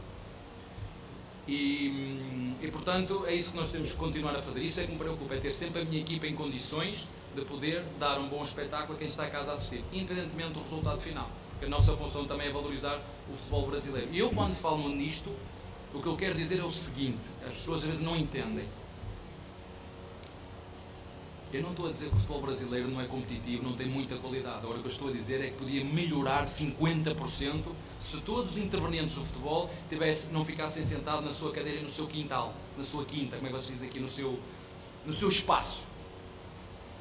E, 1.48 2.54
e, 2.60 2.70
portanto, 2.70 3.24
é 3.26 3.34
isso 3.34 3.52
que 3.52 3.56
nós 3.56 3.72
temos 3.72 3.92
que 3.92 3.96
continuar 3.96 4.36
a 4.36 4.40
fazer. 4.40 4.62
Isso 4.62 4.80
é 4.80 4.84
que 4.84 4.92
me 4.92 4.98
preocupa, 4.98 5.34
é 5.34 5.38
ter 5.38 5.50
sempre 5.50 5.80
a 5.82 5.84
minha 5.84 6.00
equipa 6.00 6.26
em 6.26 6.34
condições 6.34 7.08
de 7.34 7.42
poder 7.42 7.82
dar 7.98 8.18
um 8.18 8.28
bom 8.28 8.42
espetáculo 8.42 8.94
a 8.94 8.98
quem 8.98 9.08
está 9.08 9.24
a 9.24 9.30
casa 9.30 9.52
a 9.52 9.54
assistir, 9.54 9.82
independentemente 9.92 10.52
do 10.52 10.60
resultado 10.60 11.00
final 11.00 11.30
porque 11.54 11.66
a 11.66 11.68
nossa 11.68 11.96
função 11.96 12.26
também 12.26 12.48
é 12.48 12.50
valorizar 12.50 13.00
o 13.32 13.36
futebol 13.36 13.66
brasileiro. 13.66 14.08
E 14.12 14.18
eu, 14.18 14.30
quando 14.30 14.54
falo 14.54 14.88
nisto, 14.88 15.30
o 15.92 16.00
que 16.00 16.06
eu 16.06 16.16
quero 16.16 16.34
dizer 16.34 16.60
é 16.60 16.64
o 16.64 16.70
seguinte: 16.70 17.26
as 17.46 17.54
pessoas 17.54 17.80
às 17.80 17.86
vezes 17.86 18.02
não 18.02 18.16
entendem. 18.16 18.66
Eu 21.52 21.62
não 21.62 21.70
estou 21.70 21.86
a 21.86 21.90
dizer 21.92 22.08
que 22.08 22.16
o 22.16 22.18
futebol 22.18 22.42
brasileiro 22.42 22.88
não 22.88 23.00
é 23.00 23.06
competitivo, 23.06 23.62
não 23.62 23.74
tem 23.74 23.86
muita 23.86 24.16
qualidade. 24.16 24.58
Agora, 24.58 24.78
o 24.78 24.80
que 24.80 24.86
eu 24.86 24.90
estou 24.90 25.08
a 25.08 25.12
dizer 25.12 25.40
é 25.40 25.50
que 25.50 25.58
podia 25.58 25.84
melhorar 25.84 26.42
50% 26.42 27.62
se 28.00 28.20
todos 28.22 28.52
os 28.52 28.58
intervenientes 28.58 29.14
do 29.14 29.24
futebol 29.24 29.70
tivesse, 29.88 30.32
não 30.32 30.44
ficassem 30.44 30.82
sentados 30.82 31.24
na 31.24 31.30
sua 31.30 31.52
cadeira 31.52 31.80
no 31.80 31.88
seu 31.88 32.08
quintal, 32.08 32.52
na 32.76 32.82
sua 32.82 33.04
quinta, 33.04 33.36
como 33.36 33.46
é 33.46 33.52
que 33.52 33.56
vocês 33.56 33.74
dizem 33.74 33.88
aqui, 33.88 34.00
no 34.00 34.08
seu, 34.08 34.36
no 35.06 35.12
seu 35.12 35.28
espaço 35.28 35.84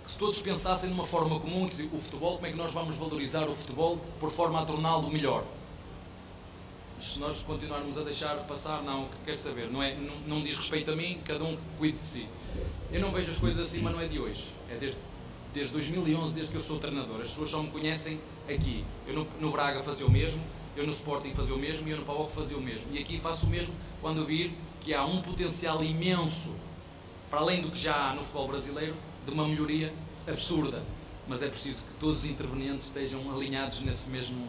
se 0.05 0.17
todos 0.17 0.39
pensassem 0.41 0.89
numa 0.89 1.05
forma 1.05 1.39
comum, 1.39 1.67
que 1.67 1.89
o 1.91 1.97
futebol, 1.97 2.35
como 2.35 2.45
é 2.45 2.51
que 2.51 2.57
nós 2.57 2.71
vamos 2.71 2.95
valorizar 2.95 3.47
o 3.47 3.55
futebol 3.55 3.99
por 4.19 4.31
forma 4.31 4.61
a 4.61 4.65
torná-lo 4.65 5.09
melhor? 5.09 5.45
Se 7.03 7.19
nós 7.19 7.43
continuarmos 7.43 7.99
a 7.99 8.03
deixar 8.03 8.35
passar, 8.47 8.81
não, 8.81 9.09
quer 9.25 9.35
saber, 9.35 9.69
não, 9.69 9.83
é, 9.83 9.93
não, 9.93 10.15
não 10.25 10.41
diz 10.41 10.55
respeito 10.55 10.89
a 10.89 10.95
mim, 10.95 11.19
cada 11.25 11.43
um 11.43 11.57
cuide 11.77 11.97
de 11.97 12.05
si. 12.05 12.27
Eu 12.91 13.01
não 13.01 13.11
vejo 13.11 13.29
as 13.29 13.39
coisas 13.39 13.59
assim, 13.59 13.81
mas 13.81 13.93
não 13.93 14.01
é 14.01 14.07
de 14.07 14.17
hoje. 14.17 14.45
É 14.69 14.75
desde, 14.77 14.97
desde 15.53 15.73
2011, 15.73 16.33
desde 16.33 16.51
que 16.51 16.57
eu 16.57 16.61
sou 16.61 16.79
treinador. 16.79 17.19
As 17.19 17.29
pessoas 17.29 17.49
só 17.49 17.61
me 17.61 17.69
conhecem 17.69 18.21
aqui. 18.47 18.85
Eu 19.05 19.15
no, 19.15 19.27
no 19.41 19.51
Braga 19.51 19.83
fazia 19.83 20.05
o 20.05 20.11
mesmo, 20.11 20.41
eu 20.77 20.85
no 20.85 20.91
Sporting 20.91 21.33
fazia 21.33 21.53
o 21.53 21.59
mesmo 21.59 21.87
e 21.87 21.91
eu 21.91 21.97
no 21.97 22.05
Paulo 22.05 22.29
fazia 22.29 22.57
o 22.57 22.61
mesmo. 22.61 22.87
E 22.93 22.99
aqui 22.99 23.19
faço 23.19 23.47
o 23.47 23.49
mesmo 23.49 23.75
quando 24.01 24.25
vir 24.25 24.53
que 24.79 24.93
há 24.93 25.05
um 25.05 25.21
potencial 25.21 25.83
imenso, 25.83 26.51
para 27.29 27.39
além 27.39 27.61
do 27.61 27.69
que 27.69 27.79
já 27.79 28.11
há 28.11 28.13
no 28.13 28.21
futebol 28.21 28.47
brasileiro, 28.47 28.95
de 29.25 29.31
uma 29.31 29.45
melhoria 29.45 29.93
absurda, 30.25 30.83
mas 31.27 31.41
é 31.41 31.47
preciso 31.47 31.85
que 31.85 31.93
todos 31.99 32.19
os 32.19 32.25
intervenientes 32.25 32.87
estejam 32.87 33.33
alinhados 33.33 33.81
nesse 33.81 34.09
mesmo, 34.09 34.47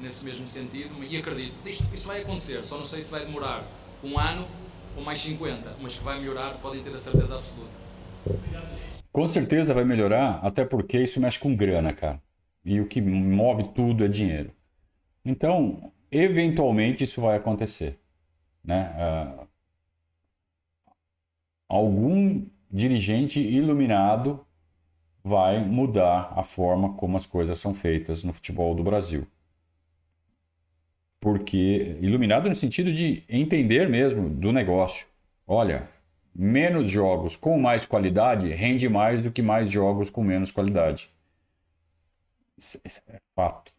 nesse 0.00 0.24
mesmo 0.24 0.46
sentido 0.46 1.02
e 1.02 1.16
acredito, 1.16 1.54
isto, 1.66 1.94
isto 1.94 2.06
vai 2.06 2.22
acontecer, 2.22 2.64
só 2.64 2.78
não 2.78 2.84
sei 2.84 3.02
se 3.02 3.10
vai 3.10 3.24
demorar 3.24 3.64
um 4.02 4.18
ano 4.18 4.46
ou 4.96 5.02
mais 5.02 5.20
50, 5.20 5.76
mas 5.80 5.98
que 5.98 6.04
vai 6.04 6.18
melhorar, 6.18 6.54
podem 6.58 6.82
ter 6.82 6.94
a 6.94 6.98
certeza 6.98 7.36
absoluta. 7.36 7.70
Com 9.12 9.26
certeza 9.26 9.72
vai 9.72 9.84
melhorar, 9.84 10.40
até 10.42 10.64
porque 10.64 10.98
isso 10.98 11.20
mexe 11.20 11.38
com 11.38 11.54
grana, 11.54 11.92
cara. 11.92 12.20
E 12.64 12.80
o 12.80 12.86
que 12.86 13.00
move 13.00 13.68
tudo 13.68 14.04
é 14.04 14.08
dinheiro. 14.08 14.52
Então, 15.24 15.92
eventualmente 16.10 17.04
isso 17.04 17.20
vai 17.20 17.36
acontecer. 17.36 17.98
Né? 18.62 18.92
Uh, 18.96 19.46
algum 21.68 22.44
dirigente 22.70 23.40
iluminado 23.40 24.44
vai 25.22 25.64
mudar 25.64 26.32
a 26.36 26.42
forma 26.42 26.94
como 26.94 27.16
as 27.16 27.26
coisas 27.26 27.58
são 27.58 27.72
feitas 27.72 28.22
no 28.22 28.32
futebol 28.32 28.74
do 28.74 28.84
Brasil. 28.84 29.26
Porque 31.26 31.98
iluminado 32.00 32.48
no 32.48 32.54
sentido 32.54 32.92
de 32.92 33.24
entender 33.28 33.88
mesmo 33.88 34.28
do 34.28 34.52
negócio. 34.52 35.08
Olha, 35.44 35.88
menos 36.32 36.88
jogos 36.88 37.34
com 37.34 37.58
mais 37.58 37.84
qualidade 37.84 38.48
rende 38.50 38.88
mais 38.88 39.20
do 39.20 39.32
que 39.32 39.42
mais 39.42 39.68
jogos 39.68 40.08
com 40.08 40.22
menos 40.22 40.52
qualidade. 40.52 41.10
Isso, 42.56 42.80
é 43.08 43.18
fato. 43.34 43.72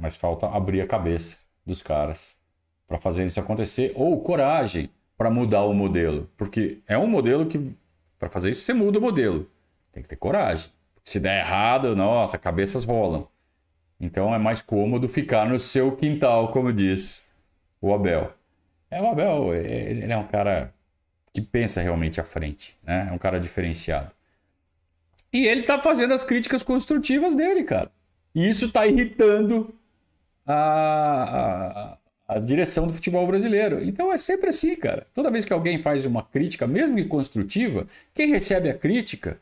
Mas 0.00 0.16
falta 0.16 0.48
abrir 0.48 0.80
a 0.80 0.86
cabeça 0.88 1.36
dos 1.64 1.80
caras 1.80 2.36
para 2.88 2.98
fazer 2.98 3.24
isso 3.24 3.38
acontecer 3.38 3.92
ou 3.94 4.20
coragem 4.20 4.90
para 5.16 5.30
mudar 5.30 5.62
o 5.62 5.72
modelo, 5.72 6.28
porque 6.36 6.78
é 6.88 6.98
um 6.98 7.06
modelo 7.06 7.46
que 7.46 7.72
para 8.18 8.28
fazer 8.28 8.50
isso, 8.50 8.62
você 8.62 8.74
muda 8.74 8.98
o 8.98 9.02
modelo. 9.02 9.48
Tem 9.92 10.02
que 10.02 10.08
ter 10.08 10.16
coragem. 10.16 10.72
Se 11.04 11.20
der 11.20 11.38
errado, 11.38 11.94
nossa, 11.94 12.36
cabeças 12.36 12.84
rolam. 12.84 13.28
Então 14.00 14.34
é 14.34 14.38
mais 14.38 14.62
cômodo 14.62 15.08
ficar 15.08 15.48
no 15.48 15.58
seu 15.58 15.94
quintal, 15.96 16.50
como 16.50 16.72
diz 16.72 17.28
o 17.80 17.92
Abel. 17.92 18.32
É, 18.90 19.02
o 19.02 19.08
Abel, 19.08 19.54
ele 19.54 20.10
é 20.10 20.16
um 20.16 20.26
cara 20.26 20.72
que 21.32 21.40
pensa 21.40 21.80
realmente 21.80 22.20
à 22.20 22.24
frente, 22.24 22.76
né? 22.82 23.08
É 23.10 23.12
um 23.12 23.18
cara 23.18 23.38
diferenciado. 23.38 24.12
E 25.32 25.46
ele 25.46 25.62
tá 25.62 25.80
fazendo 25.80 26.14
as 26.14 26.24
críticas 26.24 26.62
construtivas 26.62 27.34
dele, 27.34 27.62
cara. 27.64 27.90
E 28.34 28.48
isso 28.48 28.70
tá 28.70 28.86
irritando 28.86 29.74
a, 30.46 31.98
a 32.26 32.38
direção 32.38 32.86
do 32.86 32.92
futebol 32.92 33.26
brasileiro. 33.26 33.82
Então 33.82 34.12
é 34.12 34.16
sempre 34.16 34.50
assim, 34.50 34.74
cara. 34.74 35.06
Toda 35.12 35.30
vez 35.30 35.44
que 35.44 35.52
alguém 35.52 35.78
faz 35.78 36.06
uma 36.06 36.22
crítica, 36.22 36.66
mesmo 36.66 36.96
que 36.96 37.04
construtiva, 37.04 37.86
quem 38.14 38.28
recebe 38.28 38.70
a 38.70 38.74
crítica, 38.74 39.38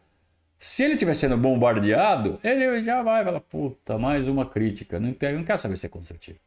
se 0.58 0.82
ele 0.82 0.94
estiver 0.94 1.14
sendo 1.14 1.36
bombardeado, 1.36 2.38
ele 2.42 2.82
já 2.82 3.02
vai 3.02 3.22
falar, 3.24 3.40
puta, 3.40 3.98
mais 3.98 4.26
uma 4.26 4.46
crítica. 4.46 4.98
Não, 4.98 5.08
não 5.08 5.44
quer 5.44 5.58
saber 5.58 5.76
se 5.76 5.86
é 5.86 5.88
construtivo. 5.88 6.38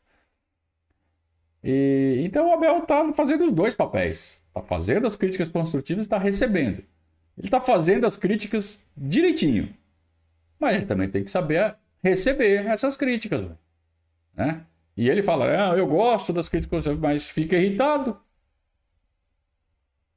E, 1.63 2.21
então 2.23 2.49
o 2.49 2.53
Abel 2.53 2.79
está 2.79 3.13
fazendo 3.13 3.45
os 3.45 3.51
dois 3.51 3.75
papéis. 3.75 4.43
Está 4.47 4.61
fazendo 4.61 5.05
as 5.05 5.15
críticas 5.15 5.47
construtivas 5.47 6.05
e 6.05 6.07
está 6.07 6.17
recebendo. 6.17 6.79
Ele 7.37 7.47
está 7.47 7.61
fazendo 7.61 8.05
as 8.05 8.17
críticas 8.17 8.85
direitinho. 8.97 9.73
Mas 10.59 10.75
ele 10.75 10.85
também 10.85 11.09
tem 11.09 11.23
que 11.23 11.29
saber 11.29 11.75
receber 12.03 12.65
essas 12.65 12.97
críticas. 12.97 13.45
Né? 14.35 14.65
E 14.97 15.07
ele 15.07 15.21
fala: 15.21 15.45
ah, 15.45 15.77
eu 15.77 15.85
gosto 15.85 16.33
das 16.33 16.49
críticas, 16.49 16.85
mas 16.87 17.25
fica 17.25 17.55
irritado. 17.55 18.19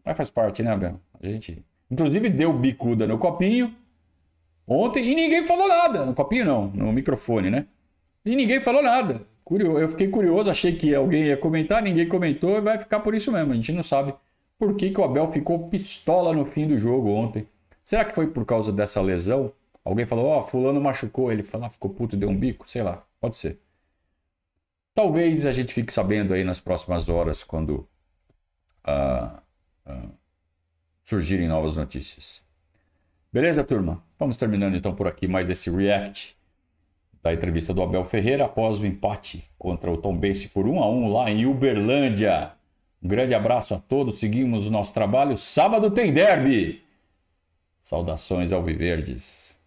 Mas 0.04 0.16
faz 0.16 0.30
parte, 0.30 0.62
né, 0.62 0.72
Abel? 0.72 1.00
A 1.20 1.26
gente, 1.26 1.64
inclusive, 1.90 2.28
deu 2.28 2.52
bicuda 2.52 3.06
no 3.06 3.18
copinho 3.18 3.76
ontem 4.66 5.04
e 5.06 5.14
ninguém 5.14 5.46
falou 5.46 5.68
nada. 5.68 6.04
No 6.04 6.14
copinho, 6.14 6.44
não, 6.44 6.68
no 6.68 6.92
microfone, 6.92 7.50
né? 7.50 7.66
E 8.24 8.36
ninguém 8.36 8.60
falou 8.60 8.82
nada. 8.82 9.26
Eu 9.50 9.88
fiquei 9.88 10.08
curioso, 10.08 10.50
achei 10.50 10.74
que 10.74 10.94
alguém 10.94 11.24
ia 11.24 11.36
comentar, 11.36 11.82
ninguém 11.82 12.08
comentou 12.08 12.56
e 12.56 12.60
vai 12.60 12.78
ficar 12.78 13.00
por 13.00 13.14
isso 13.14 13.30
mesmo. 13.30 13.52
A 13.52 13.56
gente 13.56 13.72
não 13.72 13.82
sabe 13.82 14.14
por 14.58 14.74
que, 14.76 14.90
que 14.90 15.00
o 15.00 15.04
Abel 15.04 15.30
ficou 15.32 15.68
pistola 15.68 16.32
no 16.32 16.46
fim 16.46 16.66
do 16.66 16.78
jogo 16.78 17.10
ontem. 17.10 17.46
Será 17.82 18.04
que 18.04 18.14
foi 18.14 18.28
por 18.28 18.46
causa 18.46 18.72
dessa 18.72 19.00
lesão? 19.00 19.52
Alguém 19.84 20.06
falou, 20.06 20.26
ó, 20.26 20.38
oh, 20.38 20.42
fulano 20.42 20.80
machucou, 20.80 21.32
ele 21.32 21.42
falou, 21.42 21.66
ah, 21.66 21.70
ficou 21.70 21.90
puto 21.90 22.14
e 22.14 22.18
deu 22.18 22.28
um 22.28 22.36
bico? 22.36 22.70
Sei 22.70 22.82
lá, 22.82 23.04
pode 23.20 23.36
ser. 23.36 23.58
Talvez 24.94 25.44
a 25.46 25.52
gente 25.52 25.74
fique 25.74 25.92
sabendo 25.92 26.32
aí 26.32 26.44
nas 26.44 26.60
próximas 26.60 27.08
horas 27.08 27.42
quando 27.42 27.88
uh, 28.86 29.40
uh, 29.86 30.10
surgirem 31.02 31.48
novas 31.48 31.76
notícias. 31.76 32.42
Beleza, 33.32 33.64
turma? 33.64 34.04
Vamos 34.18 34.36
terminando 34.36 34.76
então 34.76 34.94
por 34.94 35.06
aqui 35.06 35.26
mais 35.26 35.48
esse 35.48 35.70
react 35.70 36.36
da 37.22 37.32
entrevista 37.32 37.72
do 37.72 37.82
Abel 37.82 38.04
Ferreira 38.04 38.44
após 38.44 38.78
o 38.78 38.84
empate 38.84 39.42
contra 39.58 39.90
o 39.90 39.96
Tombense 39.96 40.48
por 40.48 40.66
1 40.66 40.82
a 40.82 40.90
1 40.90 41.12
lá 41.12 41.30
em 41.30 41.46
Uberlândia. 41.46 42.52
Um 43.02 43.08
grande 43.08 43.32
abraço 43.34 43.74
a 43.74 43.78
todos, 43.78 44.18
seguimos 44.18 44.66
o 44.66 44.70
nosso 44.70 44.92
trabalho. 44.92 45.38
Sábado 45.38 45.90
tem 45.90 46.12
derby. 46.12 46.82
Saudações 47.80 48.52
ao 48.52 48.62
Viverdes. 48.62 49.58